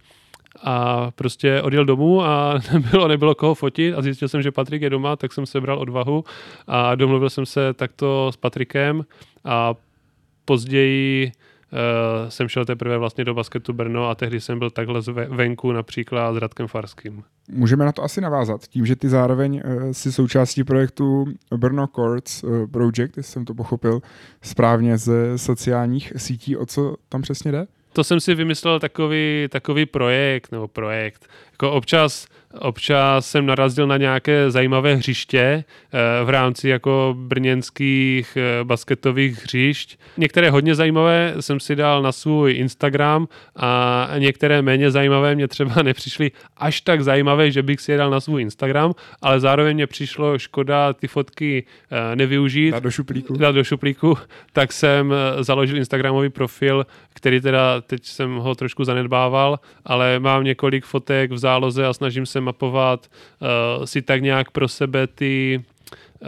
A 0.63 1.11
prostě 1.11 1.61
odjel 1.61 1.85
domů 1.85 2.23
a 2.23 2.59
nebylo, 2.73 3.07
nebylo 3.07 3.35
koho 3.35 3.55
fotit 3.55 3.95
a 3.95 4.01
zjistil 4.01 4.27
jsem, 4.27 4.41
že 4.41 4.51
Patrik 4.51 4.81
je 4.81 4.89
doma, 4.89 5.15
tak 5.15 5.33
jsem 5.33 5.45
sebral 5.45 5.79
odvahu 5.79 6.23
a 6.67 6.95
domluvil 6.95 7.29
jsem 7.29 7.45
se 7.45 7.73
takto 7.73 8.31
s 8.31 8.37
Patrikem 8.37 9.05
a 9.45 9.75
později 10.45 11.31
uh, 11.71 12.29
jsem 12.29 12.47
šel 12.47 12.65
teprve 12.65 12.97
vlastně 12.97 13.25
do 13.25 13.33
basketu 13.33 13.73
Brno 13.73 14.09
a 14.09 14.15
tehdy 14.15 14.41
jsem 14.41 14.59
byl 14.59 14.69
takhle 14.69 15.01
venku 15.29 15.71
například 15.71 16.33
s 16.33 16.37
Radkem 16.37 16.67
Farským. 16.67 17.23
Můžeme 17.51 17.85
na 17.85 17.91
to 17.91 18.03
asi 18.03 18.21
navázat, 18.21 18.67
tím, 18.67 18.85
že 18.85 18.95
ty 18.95 19.09
zároveň 19.09 19.61
uh, 19.65 19.91
si 19.91 20.11
součástí 20.11 20.63
projektu 20.63 21.25
Brno 21.57 21.87
Courts 21.87 22.43
uh, 22.43 22.67
Project, 22.67 23.17
jestli 23.17 23.23
jsem 23.23 23.45
to 23.45 23.53
pochopil 23.53 24.01
správně 24.41 24.97
ze 24.97 25.37
sociálních 25.37 26.13
sítí, 26.17 26.57
o 26.57 26.65
co 26.65 26.95
tam 27.09 27.21
přesně 27.21 27.51
jde? 27.51 27.67
To 27.93 28.03
jsem 28.03 28.19
si 28.19 28.35
vymyslel 28.35 28.79
takový, 28.79 29.47
takový 29.49 29.85
projekt, 29.85 30.51
nebo 30.51 30.67
projekt. 30.67 31.27
Jako 31.51 31.71
občas 31.71 32.27
Občas 32.53 33.29
jsem 33.29 33.45
narazil 33.45 33.87
na 33.87 33.97
nějaké 33.97 34.51
zajímavé 34.51 34.95
hřiště 34.95 35.39
eh, 35.39 36.23
v 36.23 36.29
rámci 36.29 36.69
jako 36.69 37.15
brněnských 37.17 38.37
eh, 38.37 38.63
basketových 38.63 39.43
hřišť. 39.43 39.99
Některé 40.17 40.49
hodně 40.49 40.75
zajímavé 40.75 41.33
jsem 41.39 41.59
si 41.59 41.75
dal 41.75 42.01
na 42.01 42.11
svůj 42.11 42.53
Instagram 42.53 43.27
a 43.55 44.09
některé 44.17 44.61
méně 44.61 44.91
zajímavé 44.91 45.35
mě 45.35 45.47
třeba 45.47 45.81
nepřišly 45.83 46.31
až 46.57 46.81
tak 46.81 47.03
zajímavé, 47.03 47.51
že 47.51 47.63
bych 47.63 47.81
si 47.81 47.91
je 47.91 47.97
dal 47.97 48.09
na 48.09 48.19
svůj 48.19 48.41
Instagram, 48.41 48.93
ale 49.21 49.39
zároveň 49.39 49.75
mě 49.75 49.87
přišlo 49.87 50.39
škoda 50.39 50.93
ty 50.93 51.07
fotky 51.07 51.65
eh, 51.91 52.15
nevyužít. 52.15 52.71
Dát 52.71 52.83
do 52.83 52.91
šuplíku. 52.91 53.37
Dát 53.37 53.51
do 53.51 53.63
šuplíku, 53.63 54.17
tak 54.53 54.73
jsem 54.73 55.13
založil 55.39 55.77
Instagramový 55.77 56.29
profil, 56.29 56.85
který 57.13 57.41
teda 57.41 57.81
teď 57.81 58.05
jsem 58.05 58.35
ho 58.35 58.55
trošku 58.55 58.83
zanedbával, 58.83 59.59
ale 59.85 60.19
mám 60.19 60.43
několik 60.43 60.85
fotek 60.85 61.31
v 61.31 61.37
záloze 61.37 61.85
a 61.85 61.93
snažím 61.93 62.25
se 62.25 62.36
mapovat 62.41 63.07
uh, 63.77 63.85
si 63.85 64.01
tak 64.01 64.21
nějak 64.21 64.51
pro 64.51 64.67
sebe 64.67 65.07
ty 65.07 65.63
uh, 66.21 66.27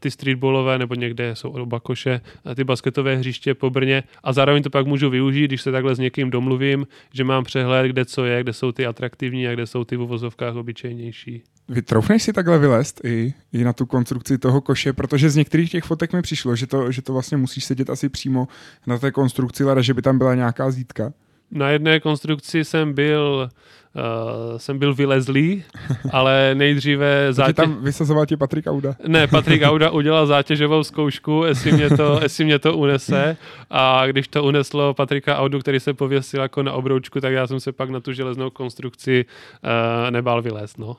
ty 0.00 0.10
streetballové 0.10 0.78
nebo 0.78 0.94
někde 0.94 1.36
jsou 1.36 1.50
od 1.50 1.68
Bakoše, 1.68 2.20
ty 2.56 2.64
basketové 2.64 3.16
hřiště 3.16 3.54
po 3.54 3.70
Brně 3.70 4.02
a 4.24 4.32
zároveň 4.32 4.62
to 4.62 4.70
pak 4.70 4.86
můžu 4.86 5.10
využít, 5.10 5.44
když 5.44 5.62
se 5.62 5.72
takhle 5.72 5.94
s 5.94 5.98
někým 5.98 6.30
domluvím, 6.30 6.86
že 7.14 7.24
mám 7.24 7.44
přehled, 7.44 7.88
kde 7.88 8.04
co 8.04 8.24
je, 8.24 8.42
kde 8.42 8.52
jsou 8.52 8.72
ty 8.72 8.86
atraktivní 8.86 9.48
a 9.48 9.52
kde 9.52 9.66
jsou 9.66 9.84
ty 9.84 9.96
v 9.96 10.02
uvozovkách 10.02 10.56
obyčejnější. 10.56 11.42
Vytroufneš 11.68 12.22
si 12.22 12.32
takhle 12.32 12.58
vylézt 12.58 13.00
i, 13.04 13.34
i 13.52 13.64
na 13.64 13.72
tu 13.72 13.86
konstrukci 13.86 14.38
toho 14.38 14.60
koše, 14.60 14.92
protože 14.92 15.30
z 15.30 15.36
některých 15.36 15.70
těch 15.70 15.84
fotek 15.84 16.12
mi 16.12 16.22
přišlo, 16.22 16.56
že 16.56 16.66
to, 16.66 16.92
že 16.92 17.02
to 17.02 17.12
vlastně 17.12 17.36
musíš 17.36 17.64
sedět 17.64 17.90
asi 17.90 18.08
přímo 18.08 18.48
na 18.86 18.98
té 18.98 19.10
konstrukci 19.10 19.64
leda, 19.64 19.80
že 19.80 19.94
by 19.94 20.02
tam 20.02 20.18
byla 20.18 20.34
nějaká 20.34 20.70
zítka. 20.70 21.12
Na 21.50 21.70
jedné 21.70 22.00
konstrukci 22.00 22.64
jsem 22.64 22.92
byl 22.92 23.48
uh, 23.94 24.58
jsem 24.58 24.78
byl 24.78 24.94
vylezlý, 24.94 25.64
ale 26.12 26.54
nejdříve 26.54 27.26
zátěž... 27.30 27.56
tam 27.56 27.76
vysazoval 27.82 28.26
ti 28.26 28.36
Patrik 28.36 28.66
Auda. 28.66 28.94
Ne, 29.08 29.26
Patrik 29.26 29.62
Auda 29.62 29.90
udělal 29.90 30.26
zátěžovou 30.26 30.84
zkoušku, 30.84 31.44
jestli 31.46 31.72
mě, 31.72 31.90
to, 31.90 32.18
jestli 32.22 32.44
mě 32.44 32.58
to 32.58 32.76
unese 32.76 33.36
a 33.70 34.06
když 34.06 34.28
to 34.28 34.44
uneslo 34.44 34.94
Patrika 34.94 35.38
Audu, 35.38 35.58
který 35.58 35.80
se 35.80 35.94
pověsil 35.94 36.42
jako 36.42 36.62
na 36.62 36.72
obroučku, 36.72 37.20
tak 37.20 37.32
já 37.32 37.46
jsem 37.46 37.60
se 37.60 37.72
pak 37.72 37.90
na 37.90 38.00
tu 38.00 38.12
železnou 38.12 38.50
konstrukci 38.50 39.24
uh, 39.24 40.10
nebál 40.10 40.42
vylézt, 40.42 40.78
no. 40.78 40.96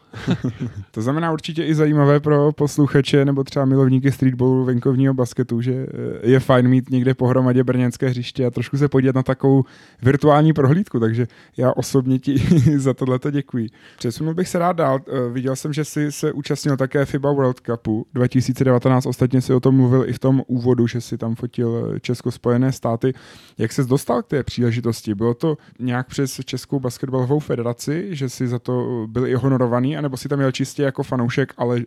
to 0.92 1.02
znamená 1.02 1.32
určitě 1.32 1.64
i 1.64 1.76
zajímavé 1.76 2.20
pro 2.20 2.52
posluchače 2.52 3.26
nebo 3.26 3.44
třeba 3.44 3.66
milovníky 3.66 4.12
streetballu, 4.12 4.66
venkovního 4.66 5.14
basketu, 5.14 5.62
že 5.62 5.72
eh, 5.74 6.30
je 6.30 6.40
fajn 6.40 6.68
mít 6.68 6.90
někde 6.90 7.14
pohromadě 7.14 7.64
brněnské 7.64 8.10
hřiště 8.10 8.46
a 8.46 8.52
trošku 8.52 8.78
se 8.78 8.88
podívat 8.88 9.16
na 9.16 9.24
takovou 9.24 9.64
virtuální 10.02 10.54
prohlídku, 10.54 11.00
takže 11.00 11.28
já 11.58 11.74
osobně 11.74 12.20
ti 12.20 12.36
za 12.80 12.94
tohle 12.94 13.20
to 13.20 13.32
děkuji. 13.32 13.70
Přesunul 13.98 14.34
bych 14.34 14.48
se 14.48 14.60
rád 14.60 14.74
dál. 14.74 15.00
Eh, 15.08 15.30
viděl 15.30 15.56
jsem, 15.56 15.74
že 15.74 15.86
jsi 15.86 16.12
se 16.12 16.32
účastnil 16.32 16.78
také 16.78 17.06
FIBA 17.06 17.32
World 17.32 17.60
Cupu 17.60 18.06
2019. 18.14 19.06
Ostatně 19.06 19.42
si 19.42 19.54
o 19.54 19.60
tom 19.60 19.76
mluvil 19.76 20.10
i 20.10 20.14
v 20.14 20.20
tom 20.20 20.42
úvodu, 20.48 20.88
že 20.88 21.02
si 21.02 21.18
tam 21.18 21.36
fotil 21.36 22.00
Česko-Spojené 22.02 22.72
státy. 22.72 23.14
Jak 23.58 23.72
se 23.72 23.84
dostal 23.84 24.24
k 24.24 24.28
té 24.28 24.44
příležitosti? 24.44 25.16
Bylo 25.16 25.34
to 25.34 25.58
nějak 25.80 26.08
přes 26.08 26.40
Českou 26.46 26.80
basketbalovou 26.80 27.40
federaci, 27.40 28.08
že 28.12 28.30
si 28.30 28.48
za 28.48 28.60
to 28.60 29.06
byl 29.10 29.28
i 29.28 29.36
honorovaný, 29.36 29.98
anebo 29.98 30.18
si 30.18 30.30
tam 30.30 30.40
jel 30.40 30.52
čistě 30.52 30.84
jako 30.84 31.04
fanoušek, 31.04 31.54
ale 31.58 31.82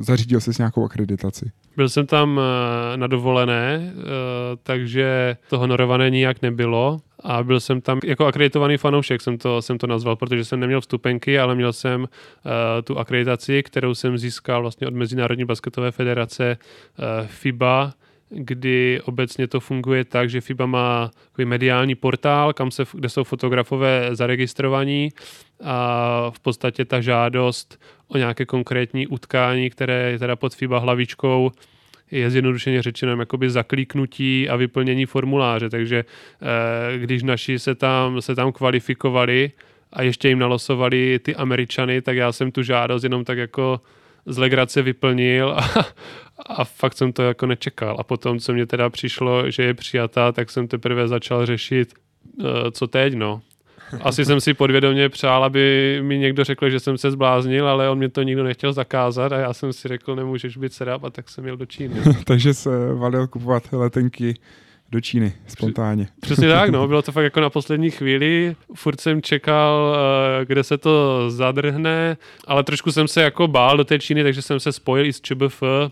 zařídil 0.00 0.40
jsi 0.40 0.54
s 0.54 0.58
nějakou 0.58 0.84
akreditaci? 0.84 1.50
Byl 1.76 1.88
jsem 1.88 2.06
tam 2.06 2.40
na 2.96 3.06
dovolené, 3.06 3.92
takže 4.62 5.36
to 5.50 5.58
honorované 5.58 6.10
nijak 6.10 6.42
nebylo 6.42 6.98
a 7.20 7.42
byl 7.42 7.60
jsem 7.60 7.80
tam 7.80 8.00
jako 8.04 8.26
akreditovaný 8.26 8.76
fanoušek, 8.76 9.22
jsem 9.22 9.38
to, 9.38 9.62
jsem 9.62 9.78
to 9.78 9.86
nazval, 9.86 10.16
protože 10.16 10.44
jsem 10.44 10.60
neměl 10.60 10.80
vstupenky, 10.80 11.38
ale 11.38 11.54
měl 11.54 11.72
jsem 11.72 12.00
uh, 12.00 12.08
tu 12.84 12.98
akreditaci, 12.98 13.62
kterou 13.62 13.94
jsem 13.94 14.18
získal 14.18 14.60
vlastně 14.60 14.86
od 14.86 14.94
Mezinárodní 14.94 15.44
basketové 15.44 15.90
federace 15.90 16.58
uh, 16.98 17.26
FIBA, 17.26 17.92
kdy 18.30 19.00
obecně 19.04 19.46
to 19.46 19.60
funguje 19.60 20.04
tak, 20.04 20.30
že 20.30 20.40
FIBA 20.40 20.66
má 20.66 21.10
takový 21.30 21.44
mediální 21.44 21.94
portál, 21.94 22.52
kam 22.52 22.70
se, 22.70 22.84
kde 22.92 23.08
jsou 23.08 23.24
fotografové 23.24 24.08
zaregistrovaní 24.12 25.12
a 25.64 26.30
v 26.30 26.40
podstatě 26.40 26.84
ta 26.84 27.00
žádost 27.00 27.80
o 28.08 28.18
nějaké 28.18 28.46
konkrétní 28.46 29.06
utkání, 29.06 29.70
které 29.70 30.10
je 30.10 30.18
teda 30.18 30.36
pod 30.36 30.54
FIBA 30.54 30.78
hlavičkou, 30.78 31.50
je 32.10 32.30
zjednodušeně 32.30 32.82
řečeno 32.82 33.16
jakoby 33.16 33.50
zaklíknutí 33.50 34.48
a 34.48 34.56
vyplnění 34.56 35.06
formuláře, 35.06 35.70
takže 35.70 36.04
eh, 36.04 36.98
když 36.98 37.22
naši 37.22 37.58
se 37.58 37.74
tam, 37.74 38.22
se 38.22 38.34
tam 38.34 38.52
kvalifikovali 38.52 39.52
a 39.92 40.02
ještě 40.02 40.28
jim 40.28 40.38
nalosovali 40.38 41.18
ty 41.22 41.36
Američany, 41.36 42.02
tak 42.02 42.16
já 42.16 42.32
jsem 42.32 42.52
tu 42.52 42.62
žádost 42.62 43.02
jenom 43.02 43.24
tak 43.24 43.38
jako 43.38 43.80
z 44.26 44.38
legrace 44.38 44.82
vyplnil 44.82 45.50
a, 45.50 45.86
a 46.46 46.64
fakt 46.64 46.96
jsem 46.96 47.12
to 47.12 47.22
jako 47.22 47.46
nečekal. 47.46 47.96
A 47.98 48.02
potom, 48.02 48.38
co 48.38 48.52
mě 48.52 48.66
teda 48.66 48.90
přišlo, 48.90 49.50
že 49.50 49.62
je 49.62 49.74
přijatá, 49.74 50.32
tak 50.32 50.50
jsem 50.50 50.68
teprve 50.68 51.08
začal 51.08 51.46
řešit, 51.46 51.94
eh, 52.40 52.70
co 52.70 52.86
teď, 52.86 53.14
no. 53.14 53.42
Asi 54.00 54.24
jsem 54.24 54.40
si 54.40 54.54
podvědomě 54.54 55.08
přál, 55.08 55.44
aby 55.44 55.98
mi 56.02 56.18
někdo 56.18 56.44
řekl, 56.44 56.70
že 56.70 56.80
jsem 56.80 56.98
se 56.98 57.10
zbláznil, 57.10 57.68
ale 57.68 57.90
on 57.90 57.98
mě 57.98 58.08
to 58.08 58.22
nikdo 58.22 58.44
nechtěl 58.44 58.72
zakázat 58.72 59.32
a 59.32 59.38
já 59.38 59.52
jsem 59.52 59.72
si 59.72 59.88
řekl, 59.88 60.16
nemůžeš 60.16 60.56
být 60.56 60.72
sedáp 60.72 61.04
a 61.04 61.10
tak 61.10 61.28
jsem 61.28 61.46
jel 61.46 61.56
do 61.56 61.66
Číny. 61.66 61.94
Takže 62.24 62.54
se 62.54 62.94
valil 62.94 63.26
kupovat 63.26 63.72
letenky 63.72 64.34
do 64.90 65.00
Číny 65.00 65.32
spontánně. 65.46 66.08
Přesně 66.20 66.48
tak, 66.48 66.70
no, 66.70 66.88
bylo 66.88 67.02
to 67.02 67.12
fakt 67.12 67.24
jako 67.24 67.40
na 67.40 67.50
poslední 67.50 67.90
chvíli. 67.90 68.56
Furt 68.74 69.00
jsem 69.00 69.22
čekal, 69.22 69.96
eh, 70.40 70.44
kde 70.44 70.64
se 70.64 70.78
to 70.78 71.24
zadrhne, 71.30 72.16
ale 72.46 72.64
trošku 72.64 72.92
jsem 72.92 73.08
se 73.08 73.22
jako 73.22 73.48
bál 73.48 73.76
do 73.76 73.84
té 73.84 73.98
Číny, 73.98 74.22
takže 74.22 74.42
jsem 74.42 74.60
se 74.60 74.72
spojil 74.72 75.06
i 75.06 75.12
s 75.12 75.20
ČBF, 75.20 75.62
eh, 75.62 75.90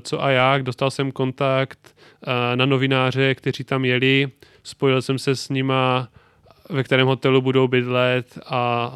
co 0.00 0.22
a 0.22 0.30
jak. 0.30 0.62
Dostal 0.62 0.90
jsem 0.90 1.12
kontakt 1.12 1.78
eh, 2.26 2.56
na 2.56 2.66
novináře, 2.66 3.34
kteří 3.34 3.64
tam 3.64 3.84
jeli, 3.84 4.28
spojil 4.62 5.02
jsem 5.02 5.18
se 5.18 5.36
s 5.36 5.48
nima 5.48 6.08
ve 6.70 6.82
kterém 6.82 7.06
hotelu 7.06 7.40
budou 7.40 7.68
bydlet 7.68 8.38
a 8.46 8.92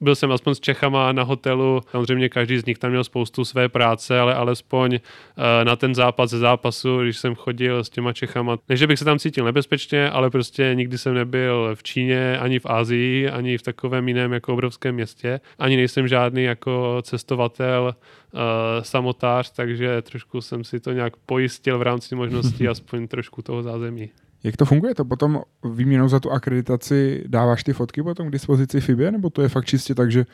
byl 0.00 0.14
jsem 0.14 0.32
aspoň 0.32 0.54
s 0.54 0.60
Čechama 0.60 1.12
na 1.12 1.22
hotelu, 1.22 1.80
samozřejmě 1.90 2.28
každý 2.28 2.58
z 2.58 2.64
nich 2.64 2.78
tam 2.78 2.90
měl 2.90 3.04
spoustu 3.04 3.44
své 3.44 3.68
práce, 3.68 4.20
ale 4.20 4.34
alespoň 4.34 4.94
eh, 4.94 5.64
na 5.64 5.76
ten 5.76 5.94
západ 5.94 6.30
ze 6.30 6.38
zápasu, 6.38 7.02
když 7.02 7.18
jsem 7.18 7.34
chodil 7.34 7.84
s 7.84 7.90
těma 7.90 8.12
Čechama, 8.12 8.58
než 8.68 8.82
bych 8.86 8.98
se 8.98 9.04
tam 9.04 9.18
cítil 9.18 9.44
nebezpečně, 9.44 10.10
ale 10.10 10.30
prostě 10.30 10.70
nikdy 10.74 10.98
jsem 10.98 11.14
nebyl 11.14 11.70
v 11.74 11.82
Číně, 11.82 12.38
ani 12.38 12.58
v 12.58 12.66
Asii, 12.66 13.30
ani 13.30 13.58
v 13.58 13.62
takovém 13.62 14.08
jiném 14.08 14.32
jako 14.32 14.52
obrovském 14.52 14.94
městě, 14.94 15.40
ani 15.58 15.76
nejsem 15.76 16.08
žádný 16.08 16.44
jako 16.44 16.98
cestovatel, 17.02 17.94
uh, 18.32 18.40
samotář, 18.82 19.50
takže 19.50 20.02
trošku 20.02 20.40
jsem 20.40 20.64
si 20.64 20.80
to 20.80 20.92
nějak 20.92 21.16
pojistil 21.16 21.78
v 21.78 21.82
rámci 21.82 22.14
možností 22.14 22.68
aspoň 22.74 23.08
trošku 23.08 23.42
toho 23.42 23.62
zázemí. 23.62 24.10
Jak 24.44 24.56
to 24.56 24.64
funguje? 24.64 24.94
To 24.94 25.04
potom 25.04 25.42
výměnou 25.64 26.08
za 26.08 26.20
tu 26.20 26.30
akreditaci 26.30 27.24
dáváš 27.26 27.64
ty 27.64 27.72
fotky 27.72 28.02
potom 28.02 28.28
k 28.28 28.32
dispozici 28.32 28.80
FIBě, 28.80 29.12
nebo 29.12 29.30
to 29.30 29.42
je 29.42 29.48
fakt 29.48 29.64
čistě 29.64 29.94
tak, 29.94 30.12
že 30.12 30.24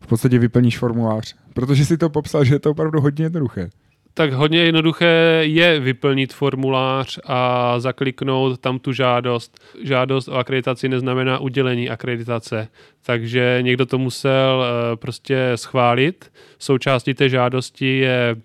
v 0.00 0.06
podstatě 0.06 0.38
vyplníš 0.38 0.78
formulář? 0.78 1.34
Protože 1.54 1.84
si 1.84 1.98
to 1.98 2.10
popsal, 2.10 2.44
že 2.44 2.54
je 2.54 2.58
to 2.58 2.70
opravdu 2.70 3.00
hodně 3.00 3.24
jednoduché. 3.24 3.70
Tak 4.14 4.32
hodně 4.32 4.58
jednoduché 4.58 5.42
je 5.42 5.80
vyplnit 5.80 6.32
formulář 6.32 7.18
a 7.24 7.74
zakliknout 7.80 8.60
tam 8.60 8.78
tu 8.78 8.92
žádost. 8.92 9.60
Žádost 9.82 10.28
o 10.28 10.34
akreditaci 10.34 10.88
neznamená 10.88 11.38
udělení 11.38 11.90
akreditace, 11.90 12.68
takže 13.06 13.58
někdo 13.60 13.86
to 13.86 13.98
musel 13.98 14.64
eh, 14.64 14.96
prostě 14.96 15.52
schválit. 15.54 16.32
Součástí 16.58 17.14
té 17.14 17.28
žádosti 17.28 17.98
je 17.98 18.36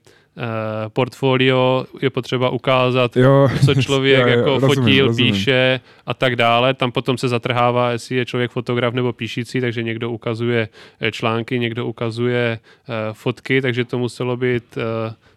portfolio 0.94 1.86
je 2.02 2.10
potřeba 2.10 2.50
ukázat, 2.50 3.18
jo, 3.18 3.50
co 3.66 3.76
člověk 3.76 4.20
jo, 4.28 4.28
jo, 4.28 4.38
jako 4.38 4.60
rozumím, 4.60 4.76
fotil, 4.76 5.08
rozumím. 5.08 5.34
píše 5.34 5.80
a 6.06 6.14
tak 6.14 6.36
dále. 6.36 6.74
Tam 6.74 6.92
potom 6.92 7.18
se 7.18 7.28
zatrhává, 7.28 7.92
jestli 7.92 8.16
je 8.16 8.26
člověk 8.26 8.52
fotograf 8.52 8.94
nebo 8.94 9.14
píšící, 9.14 9.62
takže 9.62 9.84
někdo 9.84 10.12
ukazuje 10.12 10.70
eh, 11.02 11.12
články, 11.12 11.60
někdo 11.60 11.86
ukazuje 11.86 12.60
uh, 12.90 12.96
fotky, 13.14 13.62
takže 13.62 13.86
to 13.86 14.00
muselo 14.00 14.38
být 14.38 14.78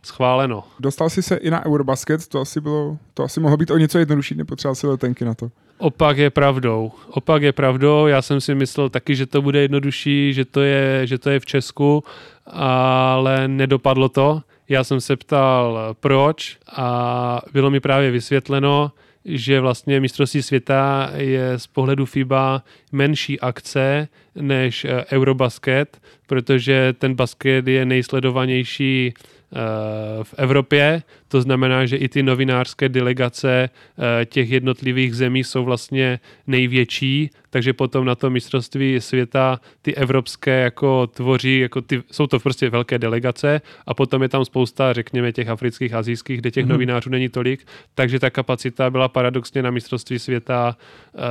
schváleno. 0.02 0.64
Dostal 0.80 1.10
jsi 1.10 1.22
se 1.22 1.36
i 1.36 1.50
na 1.50 1.66
Eurobasket, 1.66 2.26
to 2.28 2.40
asi 2.40 2.60
bylo, 2.60 2.98
to 3.14 3.22
asi 3.22 3.40
mohlo 3.40 3.56
být 3.56 3.70
o 3.70 3.78
něco 3.78 3.98
jednodušší, 3.98 4.34
nepotřeboval 4.34 4.74
si 4.74 4.86
letenky 4.86 5.24
na 5.24 5.34
to. 5.34 5.50
Opak 5.78 6.18
je 6.18 6.30
pravdou. 6.30 6.92
Opak 7.10 7.42
je 7.42 7.52
pravdou. 7.52 8.06
Já 8.06 8.22
jsem 8.22 8.40
si 8.40 8.54
myslel 8.54 8.88
taky, 8.88 9.16
že 9.16 9.26
to 9.26 9.42
bude 9.42 9.60
jednodušší, 9.60 10.32
že 10.32 10.44
to 10.44 10.60
je, 10.60 11.06
že 11.06 11.18
to 11.18 11.30
je 11.30 11.40
v 11.40 11.46
Česku, 11.46 12.04
ale 12.46 13.48
nedopadlo 13.48 14.08
to. 14.08 14.40
Já 14.68 14.84
jsem 14.84 15.00
se 15.00 15.16
ptal, 15.16 15.96
proč 16.00 16.58
a 16.72 17.40
bylo 17.52 17.70
mi 17.70 17.80
právě 17.80 18.10
vysvětleno, 18.10 18.92
že 19.24 19.60
vlastně 19.60 20.00
mistrovství 20.00 20.42
světa 20.42 21.10
je 21.16 21.58
z 21.58 21.66
pohledu 21.66 22.06
FIBA 22.06 22.62
menší 22.92 23.40
akce 23.40 24.08
než 24.40 24.84
eh, 24.84 25.04
Eurobasket, 25.12 26.00
protože 26.26 26.94
ten 26.98 27.14
basket 27.14 27.68
je 27.68 27.84
nejsledovanější 27.84 29.14
Eh, 29.52 30.24
v 30.24 30.34
Evropě. 30.36 31.02
To 31.28 31.40
znamená, 31.40 31.86
že 31.86 31.96
i 31.96 32.08
ty 32.08 32.22
novinářské 32.22 32.88
delegace 32.88 33.70
eh, 33.70 34.24
těch 34.24 34.50
jednotlivých 34.50 35.14
zemí 35.16 35.44
jsou 35.44 35.64
vlastně 35.64 36.20
největší, 36.46 37.30
takže 37.50 37.72
potom 37.72 38.04
na 38.04 38.14
to 38.14 38.30
mistrovství 38.30 39.00
světa 39.00 39.60
ty 39.82 39.94
evropské 39.94 40.60
jako 40.60 41.06
tvoří, 41.06 41.58
jako 41.58 41.80
ty, 41.80 42.02
jsou 42.10 42.26
to 42.26 42.40
prostě 42.40 42.70
velké 42.70 42.98
delegace 42.98 43.60
a 43.86 43.94
potom 43.94 44.22
je 44.22 44.28
tam 44.28 44.44
spousta, 44.44 44.92
řekněme, 44.92 45.32
těch 45.32 45.48
afrických, 45.48 45.94
azijských, 45.94 46.40
kde 46.40 46.50
těch 46.50 46.64
mm-hmm. 46.64 46.68
novinářů 46.68 47.10
není 47.10 47.28
tolik, 47.28 47.66
takže 47.94 48.18
ta 48.18 48.30
kapacita 48.30 48.90
byla 48.90 49.08
paradoxně 49.08 49.62
na 49.62 49.70
mistrovství 49.70 50.18
světa 50.18 50.76
uh, 50.76 51.22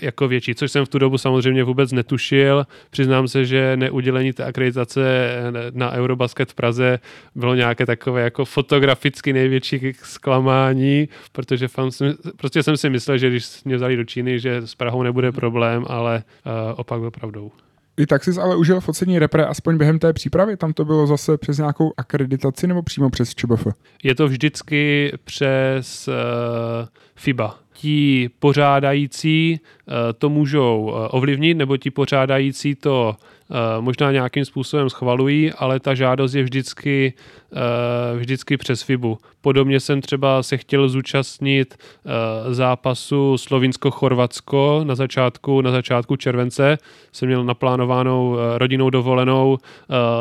jako 0.00 0.28
větší, 0.28 0.54
což 0.54 0.72
jsem 0.72 0.84
v 0.84 0.88
tu 0.88 0.98
dobu 0.98 1.18
samozřejmě 1.18 1.64
vůbec 1.64 1.92
netušil. 1.92 2.47
Přiznám 2.90 3.28
se, 3.28 3.44
že 3.44 3.76
neudělení 3.76 4.32
té 4.32 4.44
akreditace 4.44 5.28
na 5.72 5.92
Eurobasket 5.92 6.50
v 6.50 6.54
Praze 6.54 6.98
bylo 7.34 7.54
nějaké 7.54 7.86
takové 7.86 8.22
jako 8.22 8.44
fotograficky 8.44 9.32
největší 9.32 9.92
zklamání, 10.02 11.08
protože 11.32 11.68
fan, 11.68 11.90
prostě 12.36 12.62
jsem 12.62 12.76
si 12.76 12.90
myslel, 12.90 13.18
že 13.18 13.30
když 13.30 13.64
mě 13.64 13.76
vzali 13.76 13.96
do 13.96 14.04
Číny, 14.04 14.40
že 14.40 14.56
s 14.56 14.74
Prahou 14.74 15.02
nebude 15.02 15.32
problém, 15.32 15.84
ale 15.86 16.22
uh, 16.46 16.52
opak 16.76 17.00
byl 17.00 17.10
pravdou. 17.10 17.52
I 17.98 18.06
tak 18.06 18.24
jsi 18.24 18.30
ale 18.40 18.56
užil 18.56 18.80
focení 18.80 19.18
repre 19.18 19.44
aspoň 19.44 19.76
během 19.76 19.98
té 19.98 20.12
přípravy? 20.12 20.56
Tam 20.56 20.72
to 20.72 20.84
bylo 20.84 21.06
zase 21.06 21.38
přes 21.38 21.58
nějakou 21.58 21.92
akreditaci 21.96 22.66
nebo 22.66 22.82
přímo 22.82 23.10
přes 23.10 23.34
ČBF? 23.34 23.66
Je 24.02 24.14
to 24.14 24.28
vždycky 24.28 25.12
přes 25.24 26.08
uh, 26.08 26.14
FIBA. 27.16 27.58
Ti 27.80 28.30
pořádající 28.38 29.60
uh, 29.60 29.94
to 30.18 30.28
můžou 30.28 30.82
uh, 30.82 31.08
ovlivnit, 31.10 31.56
nebo 31.56 31.76
ti 31.76 31.90
pořádající 31.90 32.74
to 32.74 33.16
Eh, 33.50 33.80
možná 33.80 34.12
nějakým 34.12 34.44
způsobem 34.44 34.90
schvalují, 34.90 35.52
ale 35.52 35.80
ta 35.80 35.94
žádost 35.94 36.34
je 36.34 36.42
vždycky, 36.42 37.12
eh, 37.52 38.18
vždycky 38.18 38.56
přes 38.56 38.82
FIBu. 38.82 39.18
Podobně 39.40 39.80
jsem 39.80 40.00
třeba 40.00 40.42
se 40.42 40.56
chtěl 40.56 40.88
zúčastnit 40.88 41.74
eh, 41.78 42.54
zápasu 42.54 43.38
Slovinsko-Chorvatsko 43.38 44.84
na 44.84 44.94
začátku, 44.94 45.60
na 45.60 45.70
začátku 45.70 46.16
července. 46.16 46.78
Jsem 47.12 47.28
měl 47.28 47.44
naplánovanou 47.44 48.36
rodinou 48.54 48.90
dovolenou 48.90 49.58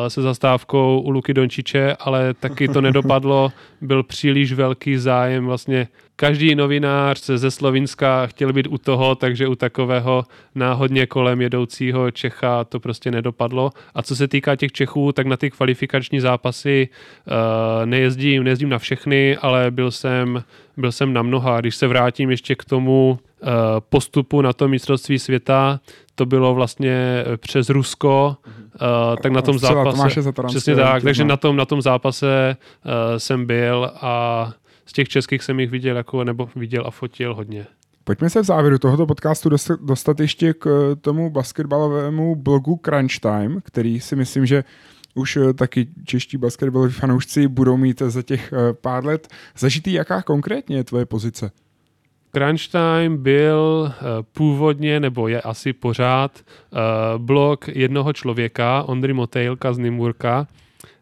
se 0.08 0.22
zastávkou 0.22 1.02
u 1.06 1.10
Luky 1.10 1.34
Dončiče, 1.34 1.96
ale 2.00 2.34
taky 2.34 2.68
to 2.68 2.82
nedopadlo. 2.88 3.52
Byl 3.82 4.04
příliš 4.04 4.54
velký 4.54 4.98
zájem 4.98 5.46
vlastně 5.46 5.88
každý 6.20 6.56
novinář 6.56 7.26
ze 7.26 7.52
Slovinska 7.52 8.28
chtěl 8.28 8.54
být 8.54 8.68
u 8.68 8.78
toho, 8.78 9.16
takže 9.16 9.48
u 9.48 9.56
takového 9.56 10.24
náhodně 10.56 11.06
kolem 11.06 11.42
jedoucího 11.42 12.12
Čecha 12.12 12.64
to 12.64 12.80
prostě 12.80 13.12
nedopadlo. 13.12 13.72
A 13.96 14.02
co 14.02 14.16
se 14.16 14.28
týká 14.28 14.56
těch 14.56 14.72
Čechů, 14.72 15.12
tak 15.12 15.28
na 15.28 15.38
ty 15.38 15.52
kvalifikační 15.52 16.20
zápasy 16.20 16.90
uh, 17.28 17.86
nejezdím, 17.86 18.44
nejezdím 18.44 18.70
na 18.70 18.80
všechny, 18.80 19.38
ale 19.38 19.72
byl 19.72 19.92
jsem, 19.92 20.44
byl 20.78 20.92
jsem 20.92 21.14
na 21.14 21.22
mnoha. 21.22 21.60
Když 21.60 21.76
se 21.76 21.88
vrátím 21.88 22.30
ještě 22.30 22.56
k 22.56 22.66
tomu 22.66 23.20
uh, 23.42 23.50
postupu 23.90 24.42
na 24.42 24.54
to 24.54 24.68
mistrovství 24.68 25.20
světa, 25.20 25.80
to 26.16 26.26
bylo 26.26 26.54
vlastně 26.54 27.24
přes 27.38 27.70
Rusko, 27.70 28.38
uh, 28.46 29.16
tak 29.22 29.32
na 29.32 29.42
tom 29.42 29.60
zápase... 29.60 30.22
Přesně 30.48 30.76
tak, 30.76 31.04
takže 31.04 31.24
vítězná. 31.24 31.26
na 31.26 31.38
tom, 31.38 31.56
na 31.56 31.66
tom 31.66 31.82
zápase 31.82 32.58
uh, 32.86 32.92
jsem 33.18 33.46
byl 33.46 33.92
a 34.02 34.52
z 34.88 34.94
těch 34.94 35.10
českých 35.10 35.44
jsem 35.44 35.60
jich 35.60 35.70
viděl, 35.72 35.98
jako, 35.98 36.24
nebo 36.24 36.50
viděl 36.56 36.88
a 36.88 36.92
fotil 36.92 37.36
hodně. 37.36 37.68
Pojďme 38.08 38.30
se 38.30 38.42
v 38.42 38.46
závěru 38.46 38.78
tohoto 38.78 39.06
podcastu 39.06 39.50
dostat, 39.82 40.20
ještě 40.20 40.54
k 40.54 40.68
eh, 40.68 40.96
tomu 40.96 41.30
basketbalovému 41.30 42.36
blogu 42.36 42.80
Crunch 42.86 43.20
Time, 43.20 43.62
který 43.64 44.00
si 44.00 44.16
myslím, 44.16 44.46
že 44.46 44.64
už 45.16 45.38
eh, 45.38 45.54
taky 45.54 45.88
čeští 46.06 46.38
basketbaloví 46.38 46.94
fanoušci 46.94 47.48
budou 47.48 47.78
mít 47.78 48.02
za 48.02 48.22
těch 48.22 48.54
eh, 48.54 48.74
pár 48.74 49.06
let 49.06 49.28
zažitý. 49.58 49.94
Jaká 49.94 50.22
konkrétně 50.22 50.78
je 50.78 50.84
tvoje 50.84 51.06
pozice? 51.06 51.52
Crunch 52.32 52.68
Time 52.68 53.18
byl 53.18 53.94
původně, 54.34 55.00
nebo 55.00 55.28
je 55.28 55.42
asi 55.42 55.74
pořád, 55.74 56.42
blog 57.18 57.68
jednoho 57.68 58.14
člověka, 58.14 58.84
Ondry 58.84 59.14
Motejlka 59.14 59.74
z 59.74 59.78
Nymburka. 59.78 60.48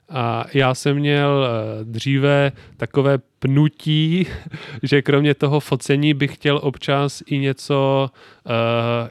A 0.10 0.45
já 0.54 0.74
jsem 0.74 0.95
měl 0.95 1.48
dříve 1.84 2.52
takové 2.78 3.17
pnutí, 3.45 4.27
že 4.84 5.01
kromě 5.01 5.34
toho 5.34 5.60
focení 5.60 6.13
bych 6.13 6.36
chtěl 6.36 6.60
občas 6.63 7.23
i 7.25 7.38
něco, 7.38 8.10
uh, 8.45 8.51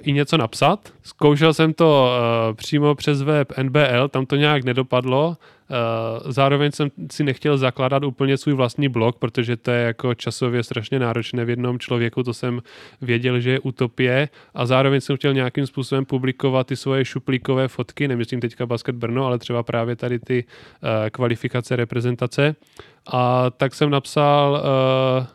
i 0.02 0.12
něco 0.12 0.36
napsat. 0.36 0.92
Zkoušel 1.02 1.54
jsem 1.54 1.72
to 1.72 2.08
uh, 2.48 2.56
přímo 2.56 2.94
přes 2.94 3.22
web 3.22 3.52
NBL, 3.62 4.08
tam 4.10 4.26
to 4.26 4.36
nějak 4.36 4.64
nedopadlo. 4.64 5.28
Uh, 5.28 6.30
zároveň 6.32 6.72
jsem 6.72 6.90
si 7.12 7.24
nechtěl 7.24 7.58
zakládat 7.58 8.04
úplně 8.04 8.36
svůj 8.36 8.54
vlastní 8.54 8.88
blog, 8.88 9.16
protože 9.16 9.56
to 9.56 9.70
je 9.70 9.82
jako 9.82 10.14
časově 10.14 10.62
strašně 10.62 10.98
náročné 10.98 11.44
v 11.44 11.50
jednom 11.50 11.78
člověku, 11.78 12.22
to 12.22 12.34
jsem 12.34 12.62
věděl, 13.00 13.40
že 13.40 13.50
je 13.50 13.60
utopie 13.60 14.28
a 14.54 14.66
zároveň 14.66 15.00
jsem 15.00 15.16
chtěl 15.16 15.34
nějakým 15.34 15.66
způsobem 15.66 16.04
publikovat 16.04 16.66
ty 16.66 16.76
svoje 16.76 17.04
šuplíkové 17.04 17.68
fotky, 17.68 18.08
nemyslím 18.08 18.40
teďka 18.40 18.66
Basket 18.66 18.94
Brno, 18.94 19.26
ale 19.26 19.38
třeba 19.38 19.62
právě 19.62 19.96
tady 19.96 20.18
ty 20.18 20.44
uh, 20.44 20.88
kvalifikace, 21.10 21.76
reprezentace. 21.76 22.56
A 23.06 23.50
tak 23.50 23.74
jsem 23.74 23.90
napsal 23.90 24.52
uh, 24.52 25.26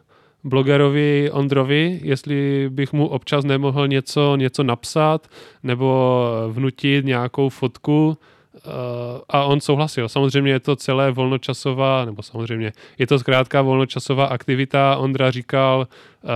blogerovi 0.43 1.29
Ondrovi, 1.31 1.99
jestli 2.03 2.69
bych 2.69 2.93
mu 2.93 3.07
občas 3.07 3.45
nemohl 3.45 3.87
něco, 3.87 4.35
něco 4.35 4.63
napsat 4.63 5.27
nebo 5.63 6.21
vnutit 6.51 7.05
nějakou 7.05 7.49
fotku, 7.49 8.17
Uh, 8.65 9.21
a 9.29 9.43
on 9.43 9.61
souhlasil. 9.61 10.09
Samozřejmě 10.09 10.51
je 10.51 10.59
to 10.59 10.75
celé 10.75 11.11
volnočasová, 11.11 12.05
nebo 12.05 12.21
samozřejmě 12.23 12.71
je 12.97 13.07
to 13.07 13.19
zkrátka 13.19 13.61
volnočasová 13.61 14.25
aktivita. 14.25 14.95
Ondra 14.97 15.31
říkal, 15.31 15.87
uh, 16.23 16.29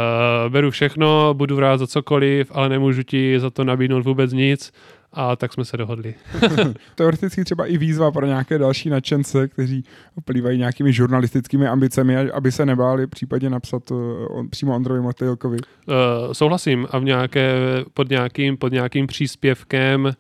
beru 0.50 0.72
všechno, 0.72 1.34
budu 1.34 1.60
rád 1.60 1.78
za 1.78 1.88
cokoliv, 1.88 2.52
ale 2.54 2.70
nemůžu 2.70 3.04
ti 3.04 3.40
za 3.40 3.50
to 3.50 3.64
nabídnout 3.64 4.06
vůbec 4.06 4.34
nic. 4.34 4.74
A 5.14 5.36
tak 5.36 5.54
jsme 5.54 5.66
se 5.66 5.78
dohodli. 5.78 6.16
Teoreticky 6.96 7.44
třeba 7.44 7.66
i 7.66 7.78
výzva 7.78 8.12
pro 8.12 8.26
nějaké 8.26 8.58
další 8.58 8.90
nadšence, 8.90 9.48
kteří 9.48 9.84
oplývají 10.16 10.58
nějakými 10.58 10.94
žurnalistickými 10.94 11.68
ambicemi, 11.68 12.18
aby 12.18 12.52
se 12.52 12.66
nebáli 12.66 13.08
případně 13.08 13.50
napsat 13.50 13.92
uh, 13.92 13.98
on, 14.30 14.50
přímo 14.50 14.76
Ondrovi 14.76 15.02
Matejlkovi. 15.02 15.58
Uh, 15.58 16.34
souhlasím 16.34 16.88
a 16.92 17.00
v 17.00 17.04
nějaké, 17.04 17.56
pod, 17.94 18.10
nějakým, 18.10 18.58
pod 18.58 18.72
nějakým 18.72 19.08
příspěvkem 19.08 20.06
uh, 20.06 20.14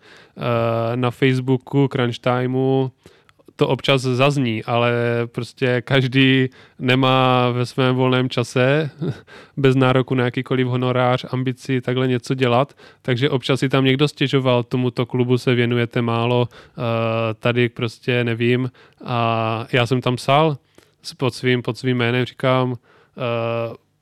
na 0.95 1.11
Facebooku, 1.11 1.87
Crunch 1.87 2.19
Timeu 2.19 2.91
to 3.55 3.67
občas 3.67 4.01
zazní, 4.01 4.63
ale 4.63 4.91
prostě 5.25 5.81
každý 5.81 6.49
nemá 6.79 7.49
ve 7.49 7.65
svém 7.65 7.95
volném 7.95 8.29
čase 8.29 8.89
bez 9.57 9.75
nároku 9.75 10.15
na 10.15 10.25
jakýkoliv 10.25 10.67
honorář, 10.67 11.25
ambici 11.29 11.81
takhle 11.81 12.07
něco 12.07 12.33
dělat, 12.33 12.73
takže 13.01 13.29
občas 13.29 13.59
si 13.59 13.69
tam 13.69 13.85
někdo 13.85 14.07
stěžoval, 14.07 14.63
tomuto 14.63 15.05
klubu 15.05 15.37
se 15.37 15.55
věnujete 15.55 16.01
málo, 16.01 16.47
uh, 16.47 16.83
tady 17.39 17.69
prostě 17.69 18.23
nevím. 18.23 18.71
A 19.05 19.67
já 19.71 19.85
jsem 19.85 20.01
tam 20.01 20.15
psal 20.15 20.57
pod 21.17 21.33
svým, 21.33 21.61
pod 21.61 21.77
svým 21.77 21.97
jménem, 21.97 22.25
říkám, 22.25 22.71
uh, 22.71 22.77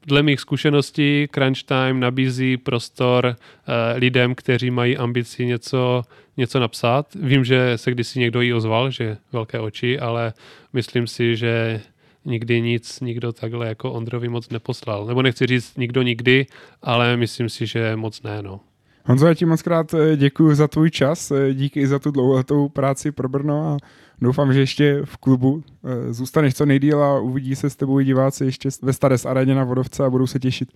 dle 0.05 0.23
mých 0.23 0.39
zkušeností 0.39 1.27
Crunch 1.33 1.63
Time 1.63 1.99
nabízí 1.99 2.57
prostor 2.57 3.25
uh, 3.25 3.73
lidem, 3.99 4.35
kteří 4.35 4.71
mají 4.71 4.97
ambici 4.97 5.45
něco, 5.45 6.03
něco 6.37 6.59
napsat. 6.59 7.07
Vím, 7.15 7.43
že 7.43 7.73
se 7.75 7.91
kdysi 7.91 8.19
někdo 8.19 8.41
jí 8.41 8.53
ozval, 8.53 8.91
že 8.91 9.17
velké 9.31 9.59
oči, 9.59 9.99
ale 9.99 10.33
myslím 10.73 11.07
si, 11.07 11.35
že 11.35 11.81
nikdy 12.25 12.61
nic 12.61 12.99
nikdo 12.99 13.33
takhle 13.33 13.67
jako 13.67 13.91
Ondrovi 13.91 14.29
moc 14.29 14.49
neposlal. 14.49 15.05
Nebo 15.05 15.21
nechci 15.21 15.47
říct 15.47 15.77
nikdo 15.77 16.01
nikdy, 16.01 16.45
ale 16.81 17.17
myslím 17.17 17.49
si, 17.49 17.65
že 17.67 17.95
moc 17.95 18.23
ne. 18.23 18.41
No. 18.41 18.59
Honzo, 19.05 19.27
já 19.27 19.33
ti 19.33 19.45
moc 19.45 19.61
krát 19.61 19.95
děkuji 20.15 20.55
za 20.55 20.67
tvůj 20.67 20.91
čas, 20.91 21.31
díky 21.53 21.79
i 21.79 21.87
za 21.87 21.99
tu 21.99 22.11
dlouholetou 22.11 22.69
práci 22.69 23.11
pro 23.11 23.29
Brno 23.29 23.67
a 23.67 23.77
doufám, 24.21 24.53
že 24.53 24.59
ještě 24.59 25.01
v 25.05 25.17
klubu 25.17 25.63
zůstaneš 26.09 26.53
co 26.53 26.65
nejdíl 26.65 27.03
a 27.03 27.19
uvidí 27.19 27.55
se 27.55 27.69
s 27.69 27.75
tebou 27.75 27.99
i 27.99 28.05
diváci 28.05 28.45
ještě 28.45 28.69
ve 28.81 28.93
Stares 28.93 29.25
aréně 29.25 29.55
na 29.55 29.63
Vodovce 29.63 30.05
a 30.05 30.09
budou 30.09 30.27
se 30.27 30.39
těšit 30.39 30.69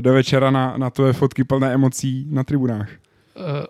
do 0.00 0.12
večera 0.12 0.50
na, 0.50 0.76
na 0.76 0.90
tvoje 0.90 1.12
fotky 1.12 1.44
plné 1.44 1.74
emocí 1.74 2.26
na 2.30 2.44
tribunách. 2.44 2.90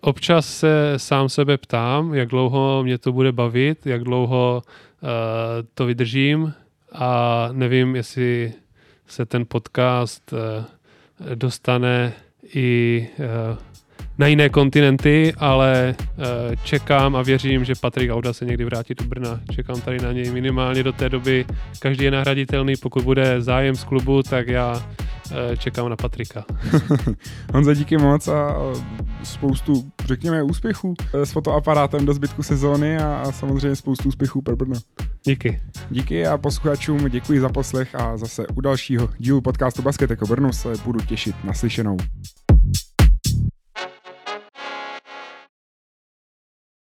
Občas 0.00 0.58
se 0.58 0.94
sám 0.96 1.28
sebe 1.28 1.58
ptám, 1.58 2.14
jak 2.14 2.28
dlouho 2.28 2.82
mě 2.82 2.98
to 2.98 3.12
bude 3.12 3.32
bavit, 3.32 3.86
jak 3.86 4.04
dlouho 4.04 4.62
uh, 4.62 5.08
to 5.74 5.86
vydržím 5.86 6.54
a 6.92 7.48
nevím, 7.52 7.96
jestli 7.96 8.52
se 9.06 9.26
ten 9.26 9.44
podcast 9.48 10.32
uh, 10.32 10.38
dostane 11.34 12.12
i 12.54 13.08
na 14.20 14.26
jiné 14.26 14.48
kontinenty, 14.48 15.32
ale 15.36 15.94
uh, 15.98 16.24
čekám 16.64 17.16
a 17.16 17.22
věřím, 17.22 17.64
že 17.64 17.74
Patrik 17.80 18.10
Auda 18.10 18.32
se 18.32 18.44
někdy 18.44 18.64
vrátí 18.64 18.94
do 18.94 19.04
Brna. 19.04 19.40
Čekám 19.52 19.80
tady 19.80 19.98
na 19.98 20.12
něj 20.12 20.30
minimálně 20.30 20.82
do 20.82 20.92
té 20.92 21.08
doby. 21.08 21.44
Každý 21.78 22.04
je 22.04 22.10
nahraditelný, 22.10 22.74
pokud 22.76 23.04
bude 23.04 23.40
zájem 23.42 23.76
z 23.76 23.84
klubu, 23.84 24.22
tak 24.22 24.48
já 24.48 24.72
uh, 24.72 25.56
čekám 25.58 25.88
na 25.88 25.96
Patrika. 25.96 26.44
Honza, 27.52 27.74
díky 27.74 27.98
moc 27.98 28.28
a 28.28 28.56
spoustu, 29.22 29.90
řekněme, 30.04 30.42
úspěchů 30.42 30.94
s 31.12 31.32
fotoaparátem 31.32 32.06
do 32.06 32.14
zbytku 32.14 32.42
sezóny 32.42 32.98
a, 32.98 33.16
a 33.16 33.32
samozřejmě 33.32 33.76
spoustu 33.76 34.08
úspěchů 34.08 34.42
pro 34.42 34.56
Brno. 34.56 34.76
Díky. 35.24 35.60
Díky 35.90 36.26
a 36.26 36.38
posluchačům 36.38 37.08
děkuji 37.08 37.40
za 37.40 37.48
poslech 37.48 37.94
a 37.94 38.16
zase 38.16 38.46
u 38.46 38.60
dalšího 38.60 39.08
dílu 39.18 39.40
podcastu 39.40 39.82
Basket 39.82 40.10
jako 40.10 40.26
Brno 40.26 40.52
se 40.52 40.72
budu 40.84 41.00
těšit 41.00 41.36
na 41.44 41.52
slyšenou. 41.52 41.96